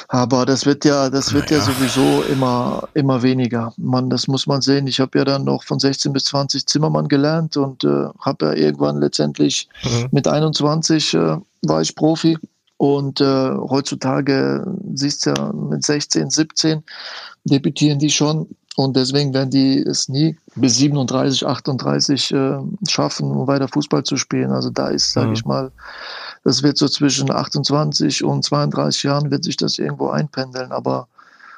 [0.08, 1.58] Aber das wird ja, das wird ja.
[1.58, 1.64] ja.
[1.64, 3.72] sowieso immer, immer weniger.
[3.76, 4.86] Man, das muss man sehen.
[4.86, 8.52] Ich habe ja dann noch von 16 bis 20 Zimmermann gelernt und äh, habe ja
[8.54, 10.08] irgendwann letztendlich mhm.
[10.10, 12.38] mit 21 äh, war ich Profi
[12.78, 14.64] und äh, heutzutage
[14.94, 16.82] siehst du ja mit 16, 17
[17.44, 18.48] debütieren die schon.
[18.76, 22.58] Und deswegen werden die es nie bis 37, 38 äh,
[22.88, 24.52] schaffen, um weiter Fußball zu spielen.
[24.52, 25.32] Also da ist, sage mhm.
[25.32, 25.72] ich mal,
[26.44, 30.70] das wird so zwischen 28 und 32 Jahren wird sich das irgendwo einpendeln.
[30.70, 31.08] Aber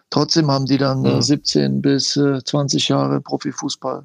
[0.09, 1.23] trotzdem haben die dann äh, mhm.
[1.23, 4.05] 17 bis äh, 20 Jahre Profifußball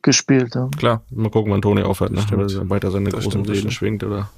[0.00, 0.54] gespielt.
[0.54, 0.70] Ja.
[0.78, 2.24] Klar, mal gucken, wann Toni aufhört, ne?
[2.30, 4.30] Der weiter seine das großen Reden schwingt oder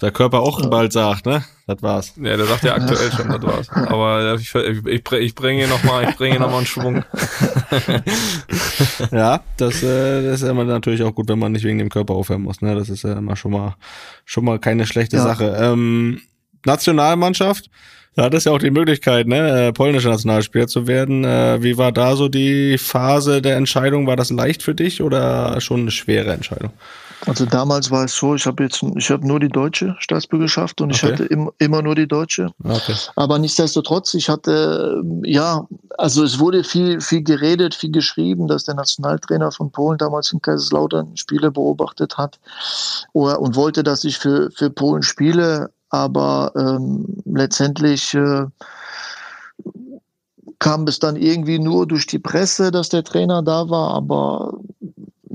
[0.00, 1.44] der Körper auch bald sagt, ne?
[1.66, 2.14] Das war's.
[2.16, 3.68] Ja, der sagt ja aktuell schon, das war's.
[3.90, 7.04] Aber ich, ich, ich bringe nochmal, ich bringe nochmal einen Schwung.
[9.10, 12.14] ja, das, äh, das ist immer natürlich auch gut, wenn man nicht wegen dem Körper
[12.14, 12.74] aufhören muss, ne?
[12.74, 13.76] Das ist ja immer schon mal,
[14.24, 15.22] schon mal keine schlechte ja.
[15.22, 15.56] Sache.
[15.60, 16.20] Ähm,
[16.64, 17.70] Nationalmannschaft,
[18.14, 21.24] da hat es ja auch die Möglichkeit, ne, äh, polnischer Nationalspieler zu werden.
[21.24, 24.06] Äh, wie war da so die Phase der Entscheidung?
[24.06, 26.72] War das leicht für dich oder schon eine schwere Entscheidung?
[27.26, 30.92] Also damals war es so, ich habe jetzt, ich habe nur die deutsche Staatsbürgerschaft und
[30.92, 30.96] okay.
[30.96, 32.50] ich hatte im, immer nur die deutsche.
[32.62, 32.94] Okay.
[33.16, 35.66] Aber nichtsdestotrotz, ich hatte, ja,
[35.96, 40.40] also es wurde viel, viel geredet, viel geschrieben, dass der Nationaltrainer von Polen damals in
[40.40, 42.38] Kaiserslautern Spiele beobachtet hat
[43.12, 45.70] und wollte, dass ich für, für Polen spiele.
[45.90, 48.44] Aber ähm, letztendlich äh,
[50.58, 54.58] kam es dann irgendwie nur durch die Presse, dass der Trainer da war, aber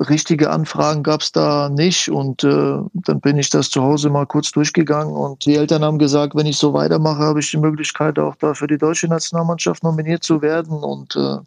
[0.09, 4.25] richtige Anfragen gab es da nicht und äh, dann bin ich das zu Hause mal
[4.25, 8.19] kurz durchgegangen und die Eltern haben gesagt, wenn ich so weitermache, habe ich die Möglichkeit
[8.19, 11.37] auch da für die deutsche Nationalmannschaft nominiert zu werden und äh,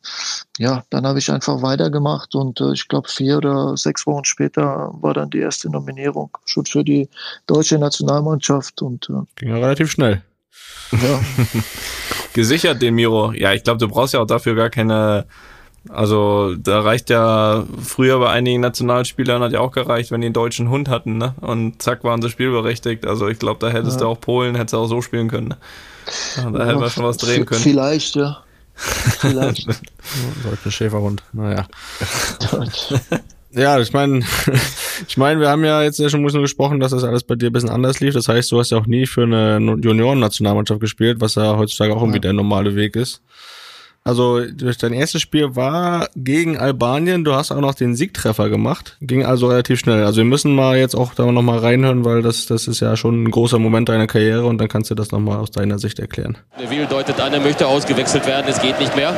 [0.58, 4.90] ja, dann habe ich einfach weitergemacht und äh, ich glaube vier oder sechs Wochen später
[5.00, 7.08] war dann die erste Nominierung schon für die
[7.46, 10.22] deutsche Nationalmannschaft und äh, ging ja relativ schnell.
[10.92, 11.20] Ja.
[12.32, 13.32] Gesichert den Miro.
[13.32, 15.26] Ja, ich glaube, du brauchst ja auch dafür gar keine
[15.88, 20.34] also da reicht ja früher bei einigen Nationalspielern hat ja auch gereicht, wenn die einen
[20.34, 21.34] deutschen Hund hatten, ne?
[21.40, 23.06] Und zack waren sie spielberechtigt.
[23.06, 24.06] Also ich glaube, da hättest ja.
[24.06, 25.48] du auch Polen, hättest du auch so spielen können.
[25.48, 25.56] Ne?
[26.36, 27.60] Da ja, hätten wir schon was drehen können.
[27.60, 28.42] Vielleicht, ja.
[28.74, 29.66] Vielleicht.
[30.44, 31.66] Deutscher Schäferhund, naja.
[33.50, 34.24] ja, ich meine,
[35.08, 37.34] ich meine, wir haben ja jetzt ja schon ein bisschen gesprochen, dass das alles bei
[37.34, 38.14] dir ein bisschen anders lief.
[38.14, 42.02] Das heißt, du hast ja auch nie für eine Junioren-Nationalmannschaft gespielt, was ja heutzutage auch
[42.02, 43.22] irgendwie der normale Weg ist.
[44.06, 47.24] Also dein erstes Spiel war gegen Albanien.
[47.24, 48.96] Du hast auch noch den Siegtreffer gemacht.
[49.00, 50.04] Ging also relativ schnell.
[50.04, 52.96] Also wir müssen mal jetzt auch da noch mal reinhören, weil das, das ist ja
[52.96, 55.80] schon ein großer Moment deiner Karriere und dann kannst du das noch mal aus deiner
[55.80, 56.38] Sicht erklären.
[56.68, 58.46] Wiel deutet an, er möchte ausgewechselt werden.
[58.48, 59.08] Es geht nicht mehr.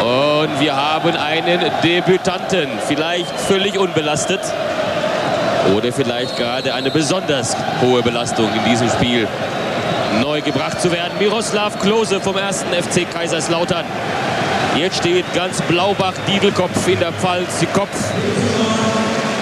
[0.00, 2.66] Und wir haben einen Debütanten.
[2.88, 4.40] Vielleicht völlig unbelastet.
[5.76, 9.28] Oder vielleicht gerade eine besonders hohe Belastung in diesem Spiel
[10.20, 11.12] neu gebracht zu werden.
[11.18, 13.84] Miroslav Klose vom ersten FC Kaiserslautern.
[14.76, 17.64] Jetzt steht ganz Blaubach-Diedelkopf in der Pfalz.
[17.72, 17.96] Kopf.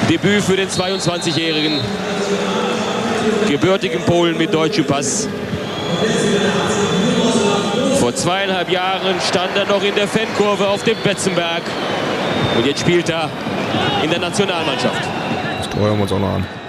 [0.08, 1.80] Debüt für den 22-Jährigen.
[3.48, 5.28] gebürtigen Polen mit deutschem Pass.
[7.98, 11.62] Vor zweieinhalb Jahren stand er noch in der Fankurve auf dem Betzenberg.
[12.56, 13.30] Und jetzt spielt er
[14.02, 15.02] in der Nationalmannschaft.
[15.58, 16.63] Das hören wir uns auch noch an.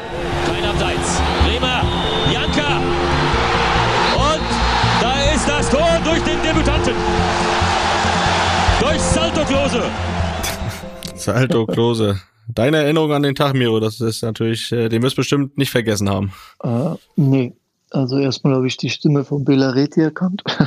[9.55, 9.83] Klose.
[11.15, 12.19] Salto Klose.
[12.49, 15.71] Deine Erinnerung an den Tag, Miro, das ist natürlich, äh, den wirst du bestimmt nicht
[15.71, 16.33] vergessen haben.
[16.61, 17.53] Äh, nee,
[17.89, 20.43] also erstmal habe ich die Stimme von Belareti erkannt.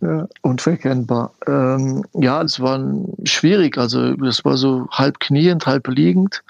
[0.00, 1.32] ja, unverkennbar.
[1.46, 2.80] Ähm, ja, es war
[3.22, 3.78] schwierig.
[3.78, 6.42] Also es war so halb kniend, halb liegend.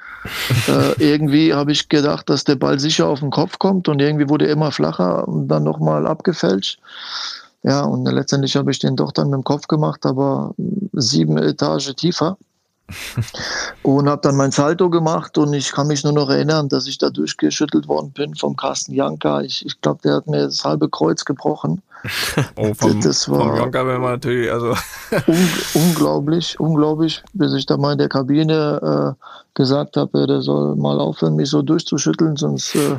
[0.68, 4.30] äh, irgendwie habe ich gedacht, dass der Ball sicher auf den Kopf kommt und irgendwie
[4.30, 6.80] wurde er immer flacher und dann nochmal abgefälscht.
[7.62, 10.54] Ja, und letztendlich habe ich den doch dann mit dem Kopf gemacht, aber
[10.92, 12.36] sieben Etage tiefer
[13.82, 16.98] und habe dann mein Salto gemacht und ich kann mich nur noch erinnern, dass ich
[16.98, 19.40] da durchgeschüttelt worden bin vom Carsten Janka.
[19.40, 21.82] Ich, ich glaube, der hat mir das halbe Kreuz gebrochen.
[22.56, 24.74] Oh, vom, das war vom Janka wäre man natürlich, also.
[25.26, 30.76] un unglaublich, unglaublich, bis ich da mal in der Kabine äh, gesagt habe, der soll
[30.76, 32.96] mal aufhören, mich so durchzuschütteln, sonst äh,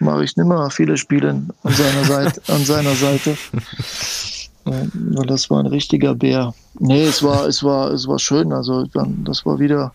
[0.00, 2.42] mache ich nimmer viele Spiele an seiner Seite.
[2.48, 3.36] An seiner Seite.
[4.64, 6.54] weil das war ein richtiger Bär.
[6.78, 8.52] Nee, es war, es war, es war schön.
[8.52, 8.86] Also
[9.24, 9.92] das war wieder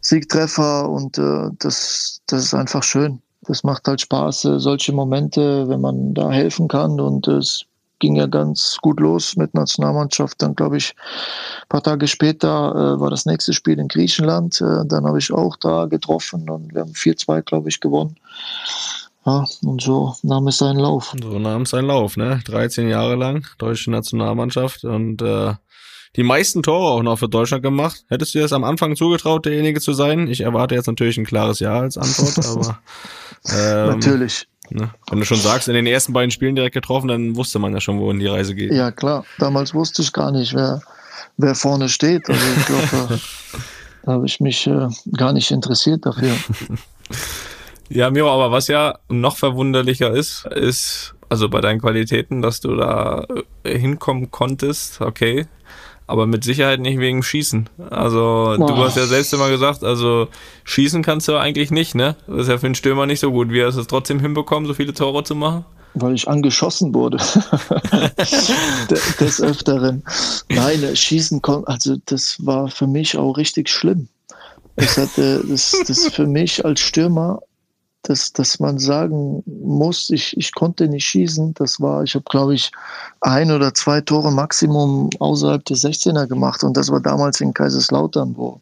[0.00, 3.20] Siegtreffer und äh, das, das ist einfach schön.
[3.42, 7.00] Das macht halt Spaß, äh, solche Momente, wenn man da helfen kann.
[7.00, 7.64] Und es
[8.02, 10.42] ging ja ganz gut los mit Nationalmannschaft.
[10.42, 10.94] Dann glaube ich,
[11.62, 12.48] ein paar Tage später
[12.96, 14.60] äh, war das nächste Spiel in Griechenland.
[14.60, 18.16] Äh, dann habe ich auch da getroffen und wir haben 4-2, glaube ich, gewonnen.
[19.24, 21.14] Ja, und so nahm es seinen Lauf.
[21.22, 22.40] So nahm es seinen Lauf, ne?
[22.44, 25.54] 13 Jahre lang, deutsche Nationalmannschaft und äh,
[26.16, 28.04] die meisten Tore auch noch für Deutschland gemacht.
[28.08, 30.26] Hättest du dir das am Anfang zugetraut, derjenige zu sein?
[30.26, 32.78] Ich erwarte jetzt natürlich ein klares Ja als Antwort, aber
[33.56, 34.48] ähm, natürlich.
[34.74, 34.90] Ne?
[35.10, 37.80] Wenn du schon sagst, in den ersten beiden Spielen direkt getroffen, dann wusste man ja
[37.80, 38.72] schon, wohin die Reise geht.
[38.72, 39.24] Ja, klar.
[39.38, 40.82] Damals wusste ich gar nicht, wer,
[41.36, 42.28] wer vorne steht.
[42.28, 43.20] Also ich glaube,
[44.04, 46.34] da habe ich mich äh, gar nicht interessiert dafür.
[47.94, 52.74] Ja, Miro, aber was ja noch verwunderlicher ist, ist, also bei deinen Qualitäten, dass du
[52.74, 53.26] da
[53.64, 55.46] äh, hinkommen konntest, okay,
[56.12, 57.70] aber mit Sicherheit nicht wegen Schießen.
[57.88, 58.66] Also Boah.
[58.66, 60.28] du hast ja selbst immer gesagt, also
[60.64, 62.16] schießen kannst du eigentlich nicht, ne?
[62.26, 63.50] Das ist ja für einen Stürmer nicht so gut.
[63.50, 65.64] Wie hast du es trotzdem hinbekommen, so viele Tore zu machen?
[65.94, 67.16] Weil ich angeschossen wurde.
[69.20, 70.04] Des Öfteren.
[70.50, 74.08] Nein, Schießen kommt, also das war für mich auch richtig schlimm.
[74.76, 77.40] Das hatte, das, das für mich als Stürmer
[78.02, 81.54] dass, dass man sagen muss, ich, ich konnte nicht schießen.
[81.54, 82.72] Das war, ich habe, glaube ich,
[83.20, 86.64] ein oder zwei Tore Maximum außerhalb des 16er gemacht.
[86.64, 88.60] Und das war damals in Kaiserslautern, wo,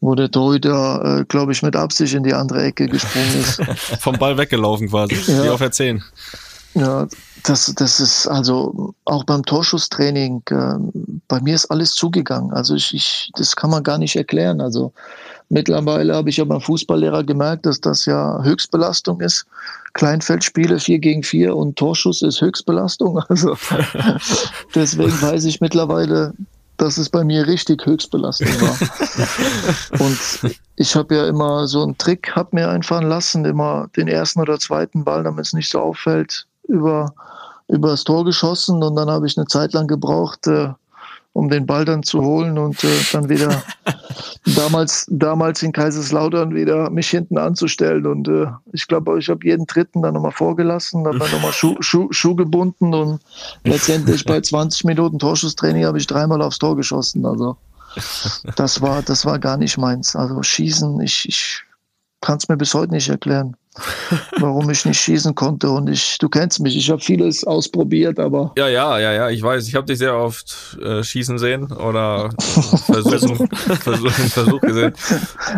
[0.00, 3.62] wo der Torhüter, äh, glaube ich, mit Absicht in die andere Ecke gesprungen ist.
[4.00, 5.44] Vom Ball weggelaufen quasi, ja.
[5.44, 6.02] wie auf der 10.
[6.74, 7.08] Ja,
[7.44, 10.74] das, das ist also auch beim Torschusstraining, äh,
[11.28, 12.52] bei mir ist alles zugegangen.
[12.52, 14.60] Also ich, ich, das kann man gar nicht erklären.
[14.60, 14.92] Also
[15.50, 19.46] Mittlerweile habe ich ja beim Fußballlehrer gemerkt, dass das ja Höchstbelastung ist.
[19.94, 23.22] Kleinfeldspiele 4 gegen 4 und Torschuss ist Höchstbelastung.
[23.28, 23.56] Also
[24.74, 26.34] deswegen weiß ich mittlerweile,
[26.76, 30.00] dass es bei mir richtig Höchstbelastung war.
[30.06, 30.18] und
[30.76, 34.58] ich habe ja immer so einen Trick, habe mir einfallen lassen, immer den ersten oder
[34.58, 37.12] zweiten Ball, damit es nicht so auffällt, über,
[37.68, 40.68] über das Tor geschossen und dann habe ich eine Zeit lang gebraucht, äh,
[41.32, 43.62] um den Ball dann zu holen und äh, dann wieder
[44.56, 48.06] damals, damals in Kaiserslautern wieder mich hinten anzustellen.
[48.06, 51.76] Und äh, ich glaube, ich habe jeden dritten dann nochmal vorgelassen, habe dann nochmal Schuh,
[51.80, 53.20] Schuh, Schuh gebunden und
[53.64, 57.24] letztendlich bei 20 Minuten Torschusstraining habe ich dreimal aufs Tor geschossen.
[57.24, 57.56] Also
[58.56, 60.16] das war, das war gar nicht meins.
[60.16, 61.62] Also schießen, ich, ich
[62.20, 63.56] kann es mir bis heute nicht erklären
[64.38, 65.70] warum ich nicht schießen konnte.
[65.70, 68.52] Und ich, du kennst mich, ich habe vieles ausprobiert, aber.
[68.56, 69.68] Ja, ja, ja, ja, ich weiß.
[69.68, 72.30] Ich habe dich sehr oft äh, schießen sehen oder
[72.86, 73.48] versuchen,
[73.80, 74.92] versuchen, Versuch gesehen.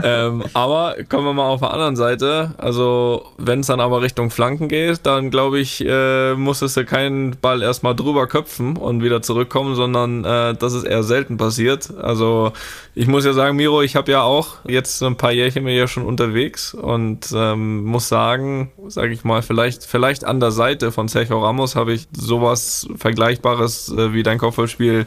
[0.03, 2.53] Ähm, aber kommen wir mal auf der anderen Seite.
[2.59, 7.37] Also, wenn es dann aber Richtung Flanken geht, dann glaube ich, äh, musstest du keinen
[7.41, 11.91] Ball erstmal drüber köpfen und wieder zurückkommen, sondern äh, das ist eher selten passiert.
[11.97, 12.53] Also,
[12.95, 15.89] ich muss ja sagen, Miro, ich habe ja auch jetzt ein paar Jährchen mir ja
[15.89, 21.09] schon unterwegs und ähm, muss sagen, sage ich mal, vielleicht, vielleicht an der Seite von
[21.09, 25.07] Sergio Ramos habe ich sowas Vergleichbares äh, wie dein Kopfballspiel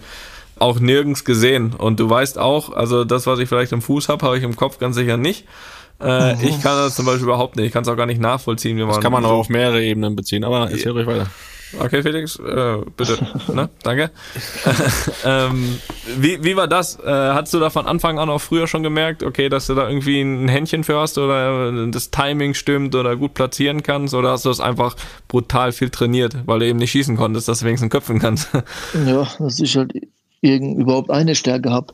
[0.58, 1.74] auch nirgends gesehen.
[1.74, 4.56] Und du weißt auch, also das, was ich vielleicht im Fuß habe, habe ich im
[4.56, 5.45] Kopf ganz sicher nicht.
[5.99, 6.43] Äh, mhm.
[6.43, 7.68] Ich kann das zum Beispiel überhaupt nicht.
[7.68, 8.95] Ich kann es auch gar nicht nachvollziehen, wie man.
[8.95, 11.28] Das kann man auch auf mehrere Ebenen beziehen, aber erzähl ruhig weiter.
[11.80, 13.18] Okay, Felix, äh, bitte.
[13.54, 13.70] ne?
[13.84, 14.12] Danke.
[15.26, 15.80] ähm,
[16.18, 17.00] wie, wie war das?
[17.00, 19.88] Äh, hast du da von Anfang an auch früher schon gemerkt, okay, dass du da
[19.88, 24.14] irgendwie ein Händchen für hast oder das Timing stimmt oder gut platzieren kannst?
[24.14, 24.96] Oder hast du das einfach
[25.28, 28.50] brutal viel trainiert, weil du eben nicht schießen konntest, dass du wenigstens köpfen kannst?
[29.06, 29.94] ja, dass ich halt
[30.42, 31.94] überhaupt eine Stärke habe.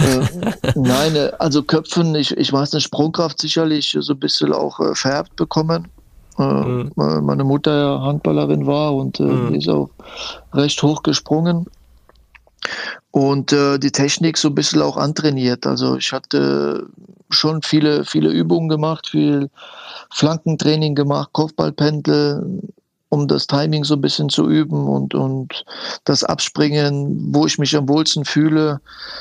[0.00, 4.80] äh, nein, äh, also Köpfen, ich, ich weiß nicht, Sprungkraft sicherlich so ein bisschen auch
[4.80, 5.88] äh, vererbt bekommen.
[6.38, 6.92] Äh, mhm.
[6.96, 9.54] Meine Mutter ja Handballerin war und äh, mhm.
[9.54, 9.90] ist auch
[10.52, 11.66] recht hoch gesprungen.
[13.10, 15.66] Und äh, die Technik so ein bisschen auch antrainiert.
[15.66, 16.86] Also ich hatte
[17.30, 19.50] schon viele, viele Übungen gemacht, viel
[20.10, 22.62] Flankentraining gemacht, Kopfballpendel,
[23.14, 25.64] um das Timing so ein bisschen zu üben und, und
[26.02, 28.80] das Abspringen, wo ich mich am wohlsten fühle,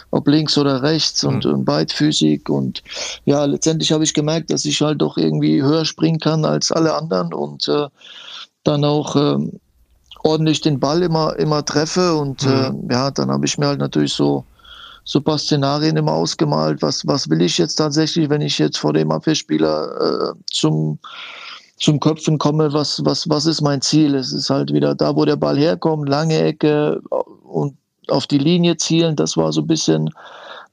[0.09, 1.53] ob links oder rechts und, mhm.
[1.53, 2.49] und beidfüßig.
[2.49, 2.81] Und
[3.25, 6.95] ja, letztendlich habe ich gemerkt, dass ich halt doch irgendwie höher springen kann als alle
[6.95, 7.87] anderen und äh,
[8.63, 9.37] dann auch äh,
[10.23, 12.15] ordentlich den Ball immer, immer treffe.
[12.15, 12.89] Und äh, mhm.
[12.89, 14.43] äh, ja, dann habe ich mir halt natürlich so
[15.05, 16.81] so ein paar Szenarien immer ausgemalt.
[16.81, 20.97] Was, was will ich jetzt tatsächlich, wenn ich jetzt vor dem Abwehrspieler äh, zum
[21.83, 24.15] zum Köpfen komme, was, was, was ist mein Ziel?
[24.15, 27.01] Es ist halt wieder da, wo der Ball herkommt, lange Ecke
[27.43, 27.75] und
[28.07, 29.17] auf die Linie zielen.
[29.17, 30.09] Das war so ein bisschen,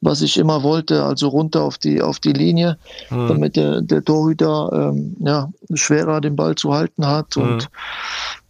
[0.01, 2.79] was ich immer wollte, also runter auf die, auf die Linie,
[3.11, 3.27] mhm.
[3.27, 7.37] damit der, der Torhüter ähm, ja, schwerer den Ball zu halten hat.
[7.37, 7.43] Mhm.
[7.43, 7.69] Und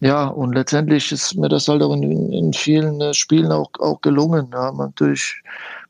[0.01, 4.03] ja, und letztendlich ist mir das halt auch in, in vielen äh, Spielen auch, auch
[4.03, 4.51] gelungen.
[4.53, 5.43] Ja, natürlich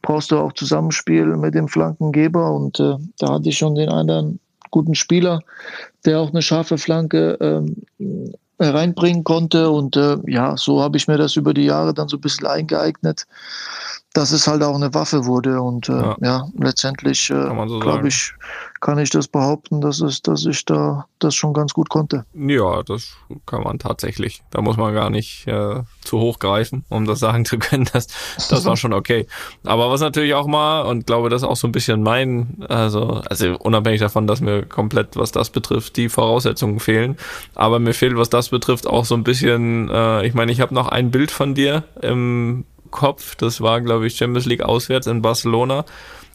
[0.02, 4.38] brauchst du auch Zusammenspiel mit dem Flankengeber und äh, da hatte ich schon den anderen
[4.70, 5.40] guten Spieler,
[6.04, 7.76] der auch eine scharfe Flanke ähm,
[8.58, 9.70] reinbringen konnte.
[9.70, 12.46] Und äh, ja, so habe ich mir das über die Jahre dann so ein bisschen
[12.46, 13.26] eingeeignet,
[14.12, 15.60] dass es halt auch eine Waffe wurde.
[15.60, 16.16] Und äh, ja.
[16.20, 16.48] ja.
[16.58, 18.34] letztendlich, äh, so glaube ich,
[18.80, 22.24] kann ich das behaupten, dass, es, dass ich da das schon ganz gut konnte.
[22.32, 23.14] Ja, das
[23.44, 24.42] kann man tatsächlich.
[24.50, 27.80] Da muss man gar nicht äh, zu hoch greifen, um das sagen zu können.
[27.92, 28.06] Das,
[28.48, 29.26] das war schon okay.
[29.64, 33.20] Aber was natürlich auch mal, und glaube, das ist auch so ein bisschen mein, also,
[33.28, 37.16] also unabhängig davon, dass mir komplett, was das betrifft, die Voraussetzungen fehlen.
[37.54, 40.72] Aber mir fehlt, was das betrifft, auch so ein bisschen, äh, ich meine, ich habe
[40.72, 43.34] noch ein Bild von dir im Kopf.
[43.34, 45.84] Das war, glaube ich, Champions League auswärts in Barcelona.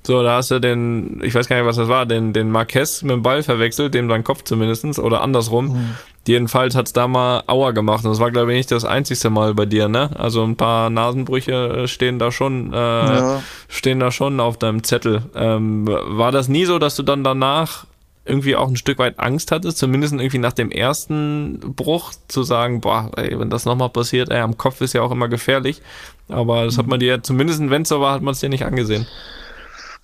[0.05, 3.01] So, da hast du den, ich weiß gar nicht, was das war, den, den Marquez
[3.01, 5.69] mit dem Ball verwechselt, dem sein Kopf zumindestens oder andersrum.
[5.69, 5.95] Mhm.
[6.27, 8.05] Jedenfalls hat's da mal Aua gemacht.
[8.05, 10.11] Und das war, glaube ich, nicht das einzigste Mal bei dir, ne?
[10.15, 13.43] Also ein paar Nasenbrüche äh, stehen da schon, äh, ja.
[13.67, 15.23] stehen da schon auf deinem Zettel.
[15.33, 17.85] Ähm, war das nie so, dass du dann danach
[18.25, 22.81] irgendwie auch ein Stück weit Angst hattest, zumindest irgendwie nach dem ersten Bruch zu sagen,
[22.81, 25.81] boah, ey, wenn das nochmal passiert, ey, am Kopf ist ja auch immer gefährlich.
[26.27, 28.65] Aber das hat man dir, zumindest wenn es so war, hat man es dir nicht
[28.65, 29.07] angesehen.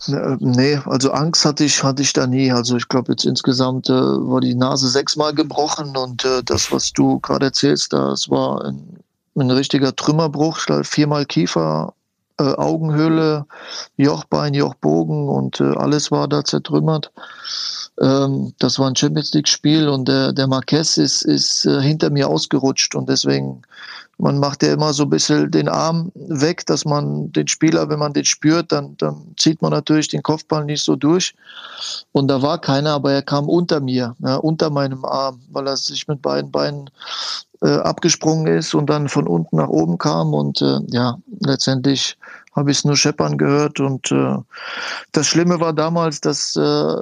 [0.07, 2.51] Äh, nee, also Angst hatte ich, hatte ich da nie.
[2.51, 6.91] Also ich glaube jetzt insgesamt äh, war die Nase sechsmal gebrochen und äh, das, was
[6.93, 8.99] du gerade erzählst, das war ein,
[9.35, 11.93] ein richtiger Trümmerbruch, viermal Kiefer,
[12.39, 13.45] äh, Augenhöhle,
[13.97, 17.11] Jochbein, Jochbogen und äh, alles war da zertrümmert.
[17.99, 22.09] Ähm, das war ein Champions League Spiel und der, der Marquez ist, ist äh, hinter
[22.09, 23.61] mir ausgerutscht und deswegen
[24.21, 27.97] man macht ja immer so ein bisschen den Arm weg, dass man den Spieler, wenn
[27.97, 31.33] man den spürt, dann, dann zieht man natürlich den Kopfball nicht so durch.
[32.11, 35.75] Und da war keiner, aber er kam unter mir, ja, unter meinem Arm, weil er
[35.75, 36.91] sich mit beiden Beinen
[37.63, 40.35] äh, abgesprungen ist und dann von unten nach oben kam.
[40.35, 42.15] Und äh, ja, letztendlich
[42.53, 43.79] habe ich es nur scheppern gehört.
[43.79, 44.37] Und äh,
[45.11, 46.95] das Schlimme war damals, dass äh,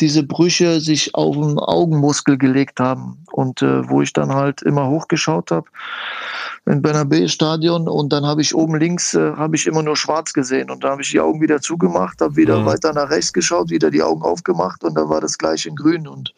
[0.00, 3.18] diese Brüche sich auf den Augenmuskel gelegt haben.
[3.32, 5.66] Und äh, wo ich dann halt immer hochgeschaut habe,
[6.66, 10.68] im Bernabeu-Stadion und dann habe ich oben links äh, habe ich immer nur schwarz gesehen
[10.68, 12.66] und da habe ich die Augen wieder zugemacht, habe wieder mhm.
[12.66, 16.08] weiter nach rechts geschaut, wieder die Augen aufgemacht und da war das gleich in grün
[16.08, 16.34] und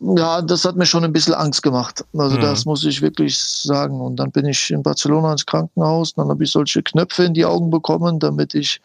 [0.00, 2.04] ja, das hat mir schon ein bisschen Angst gemacht.
[2.16, 2.40] Also mhm.
[2.40, 4.00] das muss ich wirklich sagen.
[4.00, 6.14] Und dann bin ich in Barcelona ins Krankenhaus.
[6.14, 8.80] Dann habe ich solche Knöpfe in die Augen bekommen, damit ich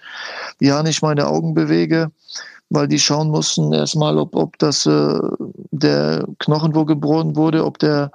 [0.60, 2.12] ja nicht meine Augen bewege
[2.70, 5.20] weil die schauen mussten erstmal, ob, ob das äh,
[5.72, 8.12] der Knochen, wo geboren wurde, ob der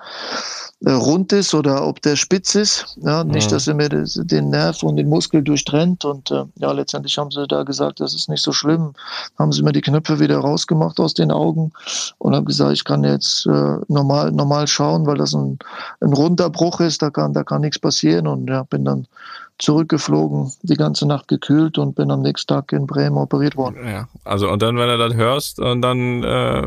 [0.85, 2.97] äh, rund ist oder ob der spitz ist.
[3.03, 3.55] Ja, nicht, mhm.
[3.55, 6.05] dass er mir das, den Nerv und den Muskel durchtrennt.
[6.05, 8.95] Und äh, ja, letztendlich haben sie da gesagt, das ist nicht so schlimm.
[9.39, 11.73] Haben sie mir die Knöpfe wieder rausgemacht aus den Augen
[12.19, 15.59] und haben gesagt, ich kann jetzt äh, normal, normal schauen, weil das ein,
[16.01, 18.27] ein runder Bruch ist, da kann, da kann nichts passieren.
[18.27, 19.07] Und ja, bin dann
[19.61, 23.87] zurückgeflogen, die ganze Nacht gekühlt und bin am nächsten Tag in Bremen operiert worden.
[23.87, 26.63] Ja, also und dann, wenn du das hörst und dann äh,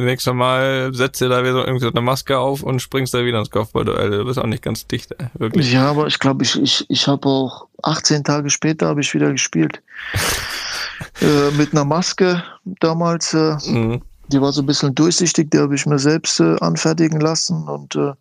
[0.00, 3.38] nächstes Mal setzt du da wieder irgendwie so eine Maske auf und springst da wieder
[3.38, 4.10] ins Kopfballduell.
[4.10, 5.72] Du bist auch nicht ganz dicht, ey, wirklich.
[5.72, 9.32] Ja, aber ich glaube, ich, ich, ich habe auch 18 Tage später habe ich wieder
[9.32, 9.82] gespielt.
[11.20, 13.34] äh, mit einer Maske damals.
[13.34, 14.02] Äh, mhm.
[14.28, 17.94] Die war so ein bisschen durchsichtig, die habe ich mir selbst äh, anfertigen lassen und
[17.94, 18.12] äh,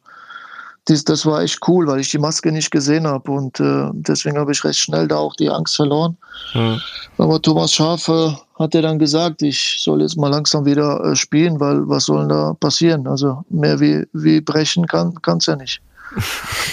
[0.86, 4.38] das, das war echt cool, weil ich die Maske nicht gesehen habe und äh, deswegen
[4.38, 6.18] habe ich recht schnell da auch die Angst verloren.
[6.54, 6.82] Mhm.
[7.18, 11.60] Aber Thomas Schafe hat er dann gesagt, ich soll jetzt mal langsam wieder äh, spielen,
[11.60, 13.08] weil was soll da passieren?
[13.08, 15.82] Also mehr wie, wie brechen kann es ja nicht.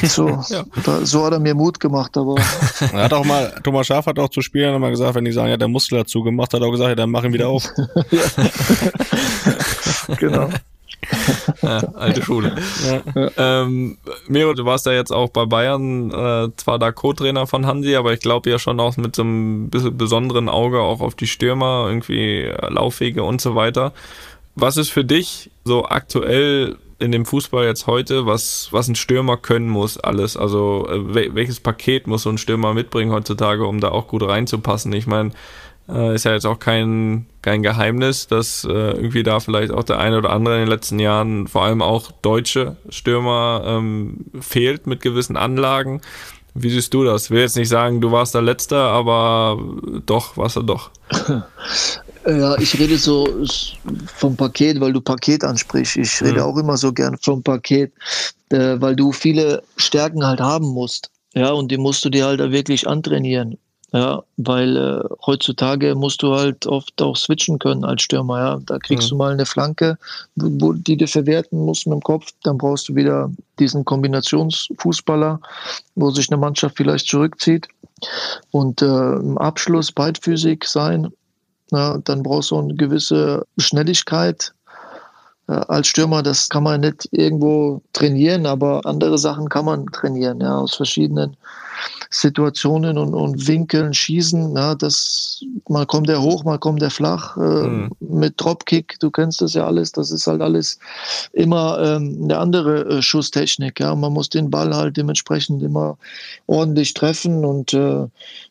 [0.03, 0.65] So, ja.
[0.85, 2.37] da, so hat er mir Mut gemacht, aber.
[2.93, 5.51] Er hat auch mal, Thomas Schaf hat auch zu Spielern mal gesagt, wenn die sagen,
[5.51, 7.69] ja, der Muskel hat zugemacht, hat er auch gesagt, ja, dann mach ihn wieder auf.
[10.19, 10.49] genau.
[11.63, 12.55] ja, alte Schule.
[13.15, 13.63] Ja.
[13.63, 13.99] Ähm,
[14.29, 18.13] Miro, du warst ja jetzt auch bei Bayern, äh, zwar da Co-Trainer von Hansi, aber
[18.13, 21.87] ich glaube ja schon auch mit so einem bisschen besonderen Auge auch auf die Stürmer,
[21.89, 23.93] irgendwie Laufwege und so weiter.
[24.55, 29.39] Was ist für dich so aktuell in dem Fußball jetzt heute, was, was ein Stürmer
[29.39, 30.37] können muss, alles?
[30.37, 34.93] Also äh, welches Paket muss so ein Stürmer mitbringen heutzutage, um da auch gut reinzupassen?
[34.93, 35.31] Ich meine,
[35.93, 39.99] äh, ist ja jetzt auch kein, kein Geheimnis, dass äh, irgendwie da vielleicht auch der
[39.99, 45.01] eine oder andere in den letzten Jahren, vor allem auch deutsche Stürmer, ähm, fehlt mit
[45.01, 46.01] gewissen Anlagen.
[46.55, 47.27] Wie siehst du das?
[47.27, 49.59] Ich will jetzt nicht sagen, du warst der Letzte, aber
[50.07, 50.91] doch, warst du doch.
[52.27, 53.27] Ja, ich rede so
[54.15, 55.97] vom Paket, weil du Paket ansprichst.
[55.97, 56.43] Ich rede mhm.
[56.43, 57.93] auch immer so gern vom Paket,
[58.51, 61.11] äh, weil du viele Stärken halt haben musst.
[61.35, 63.57] Ja, und die musst du dir halt wirklich antrainieren.
[63.93, 68.39] Ja, weil äh, heutzutage musst du halt oft auch switchen können als Stürmer.
[68.39, 69.11] Ja, da kriegst mhm.
[69.11, 69.99] du mal eine Flanke,
[70.37, 72.31] wo, die du verwerten musst mit dem Kopf.
[72.45, 75.41] Dann brauchst du wieder diesen Kombinationsfußballer,
[75.97, 77.67] wo sich eine Mannschaft vielleicht zurückzieht.
[78.53, 81.13] Und äh, im Abschluss beidfüßig sein.
[81.73, 84.53] Ja, dann brauchst du eine gewisse Schnelligkeit,
[85.51, 90.57] als Stürmer, das kann man nicht irgendwo trainieren, aber andere Sachen kann man trainieren, ja,
[90.57, 91.37] aus verschiedenen
[92.13, 94.57] Situationen und, und Winkeln schießen.
[94.57, 97.37] Ja, das, mal kommt der hoch, mal kommt der flach.
[97.37, 97.91] Äh, mhm.
[98.01, 100.81] Mit Dropkick, du kennst das ja alles, das ist halt alles
[101.33, 103.79] immer ähm, eine andere äh, Schusstechnik.
[103.79, 103.95] Ja.
[103.95, 105.97] Man muss den Ball halt dementsprechend immer
[106.49, 108.07] ordentlich treffen und äh,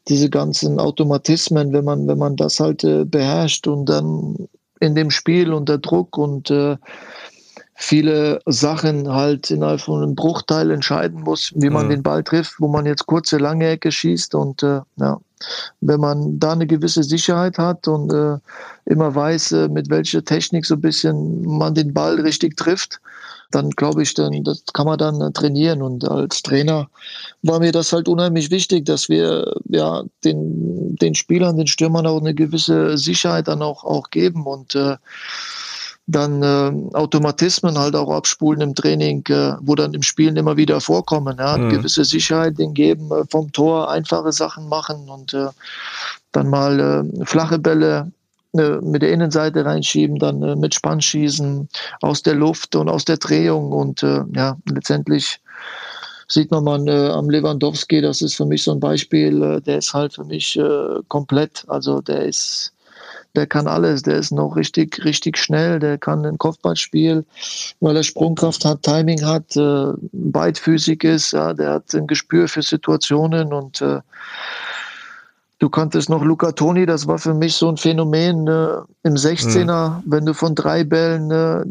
[0.08, 4.48] diese ganzen Automatismen, wenn man, wenn man das halt äh, beherrscht und dann
[4.80, 6.78] in dem Spiel unter Druck und äh,
[7.82, 11.92] viele Sachen halt innerhalb von einem Bruchteil entscheiden muss, wie man mhm.
[11.92, 15.18] den Ball trifft, wo man jetzt kurze, lange Ecke schießt und äh, ja,
[15.80, 18.38] wenn man da eine gewisse Sicherheit hat und äh,
[18.84, 23.00] immer weiß, äh, mit welcher Technik so ein bisschen man den Ball richtig trifft,
[23.52, 25.82] dann glaube ich, dann, das kann man dann äh, trainieren.
[25.82, 26.90] Und als Trainer
[27.44, 32.20] war mir das halt unheimlich wichtig, dass wir ja den, den Spielern, den Stürmern auch
[32.20, 34.98] eine gewisse Sicherheit dann auch, auch geben und äh,
[36.12, 40.82] dann äh, Automatismen halt auch abspulen im Training, äh, wo dann im Spielen immer wieder
[40.82, 41.38] vorkommen.
[41.40, 41.70] Ja, mhm.
[41.70, 45.48] gewisse Sicherheit den geben, äh, vom Tor einfache Sachen machen und äh,
[46.32, 48.12] dann mal äh, flache Bälle
[48.54, 51.70] äh, mit der Innenseite reinschieben, dann mit Spannschießen
[52.02, 55.40] aus der Luft und aus der Drehung und ja, letztendlich
[56.30, 59.80] sieht man mal äh, am Lewandowski, das ist für mich so ein Beispiel, äh, der
[59.80, 62.72] ist halt für mich äh, komplett, also der ist
[63.36, 67.26] der kann alles, der ist noch richtig, richtig schnell, der kann ein Kopfballspiel,
[67.80, 72.62] weil er Sprungkraft hat, Timing hat, äh, beidfüßig ist, ja, der hat ein Gespür für
[72.62, 74.00] Situationen und äh,
[75.60, 79.90] Du kanntest noch Luca Toni, das war für mich so ein Phänomen äh, im 16er.
[79.90, 80.04] Mhm.
[80.06, 81.66] Wenn du von drei Bällen äh,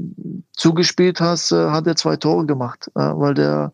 [0.52, 3.72] zugespielt hast, äh, hat er zwei Tore gemacht, äh, weil der,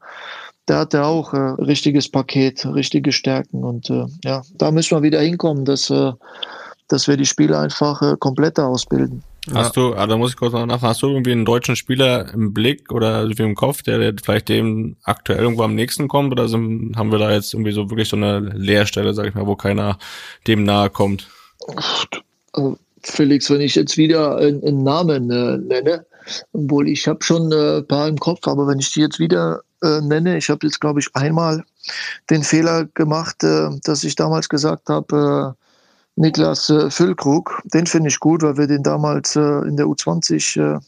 [0.68, 3.64] der hatte auch äh, richtiges Paket, richtige Stärken.
[3.64, 5.90] Und äh, ja, da müssen wir wieder hinkommen, dass,
[6.88, 9.22] dass wir die Spieler einfach kompletter ausbilden.
[9.52, 12.32] Hast du, ah, da muss ich kurz noch nachfragen, hast du irgendwie einen deutschen Spieler
[12.32, 16.32] im Blick oder irgendwie im Kopf, der, der vielleicht dem aktuell irgendwo am nächsten kommt
[16.32, 19.46] oder sind, haben wir da jetzt irgendwie so wirklich so eine Leerstelle, sag ich mal,
[19.46, 19.98] wo keiner
[20.46, 21.28] dem nahe kommt?
[22.52, 26.06] Also, Felix, wenn ich jetzt wieder einen, Namen äh, nenne,
[26.54, 29.60] obwohl ich habe schon äh, ein paar im Kopf, aber wenn ich die jetzt wieder
[29.82, 31.62] äh, nenne, ich habe jetzt glaube ich einmal
[32.30, 35.63] den Fehler gemacht, äh, dass ich damals gesagt habe, äh,
[36.16, 37.60] Niklas äh, Füllkrug.
[37.64, 40.80] Den finde ich gut, weil wir den damals äh, in der U20 äh,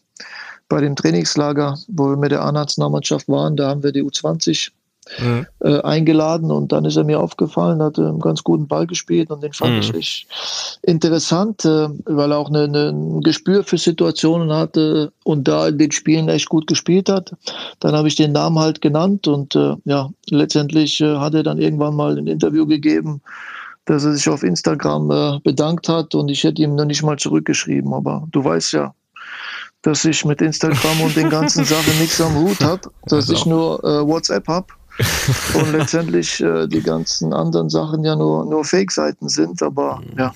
[0.68, 4.70] bei dem Trainingslager, wo wir mit der A-Nationalmannschaft waren, da haben wir die U20
[5.18, 5.47] mhm.
[5.61, 9.43] äh, eingeladen und dann ist er mir aufgefallen, hat einen ganz guten Ball gespielt und
[9.43, 9.81] den fand mhm.
[9.81, 10.27] ich echt
[10.83, 15.79] interessant, äh, weil er auch eine, eine, ein Gespür für Situationen hatte und da in
[15.79, 17.33] den Spielen echt gut gespielt hat.
[17.81, 21.59] Dann habe ich den Namen halt genannt und äh, ja, letztendlich äh, hat er dann
[21.59, 23.22] irgendwann mal ein Interview gegeben,
[23.87, 27.16] dass er sich auf Instagram äh, bedankt hat und ich hätte ihm noch nicht mal
[27.16, 27.95] zurückgeschrieben.
[27.95, 28.95] Aber du weißt ja,
[29.82, 33.82] dass ich mit Instagram und den ganzen Sachen nichts am Hut habe, dass ich nur
[33.84, 34.66] äh, WhatsApp habe
[35.55, 39.62] und letztendlich äh, die ganzen anderen Sachen ja nur, nur Fake-Seiten sind.
[39.62, 40.34] Aber ja.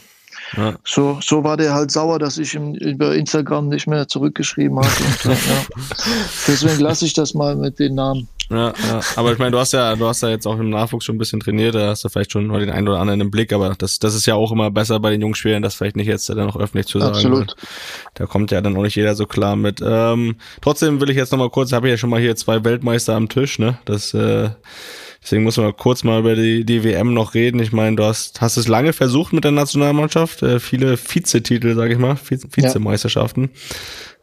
[0.56, 0.74] ja.
[0.84, 4.88] So, so war der halt sauer, dass ich ihm über Instagram nicht mehr zurückgeschrieben habe.
[5.24, 5.62] Und, ja.
[6.46, 8.28] Deswegen lasse ich das mal mit den Namen.
[8.50, 9.00] Ja, ja.
[9.14, 11.18] Aber ich meine, du hast ja, du hast ja jetzt auch im Nachwuchs schon ein
[11.18, 13.74] bisschen trainiert, da hast du vielleicht schon mal den einen oder anderen im Blick, aber
[13.78, 16.38] das, das ist ja auch immer besser bei den Jungspielern, das vielleicht nicht jetzt dann
[16.38, 17.14] noch öffentlich zu sagen.
[17.14, 17.54] Absolut.
[18.14, 19.80] Da kommt ja dann auch nicht jeder so klar mit.
[19.84, 23.14] Ähm, trotzdem will ich jetzt nochmal kurz, habe ich ja schon mal hier zwei Weltmeister
[23.14, 23.78] am Tisch, ne?
[23.84, 24.50] Das äh,
[25.22, 27.60] Deswegen muss man kurz mal über die, die WM noch reden.
[27.60, 31.92] Ich meine, du hast, hast es lange versucht mit der Nationalmannschaft, äh, viele Vizetitel, sage
[31.92, 33.50] ich mal, Vizemeisterschaften.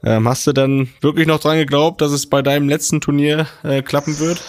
[0.04, 0.18] Ja.
[0.18, 3.82] Ähm, hast du dann wirklich noch dran geglaubt, dass es bei deinem letzten Turnier äh,
[3.82, 4.42] klappen wird?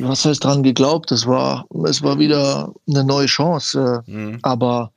[0.00, 1.12] Was heißt dran geglaubt?
[1.12, 4.02] Es war, es war wieder eine neue Chance.
[4.06, 4.38] Äh, mhm.
[4.42, 4.92] Aber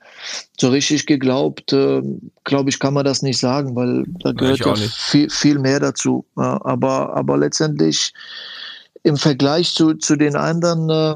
[0.60, 2.02] so richtig geglaubt, äh,
[2.44, 6.26] glaube ich, kann man das nicht sagen, weil da gehört ja viel, viel mehr dazu.
[6.36, 8.14] aber, aber letztendlich
[9.04, 11.16] im Vergleich zu, zu den anderen äh,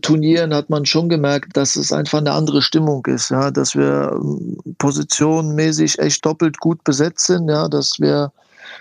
[0.00, 4.12] Turnieren hat man schon gemerkt, dass es einfach eine andere Stimmung ist, ja, dass wir
[4.14, 8.30] ähm, positionmäßig echt doppelt gut besetzt sind, ja, dass wir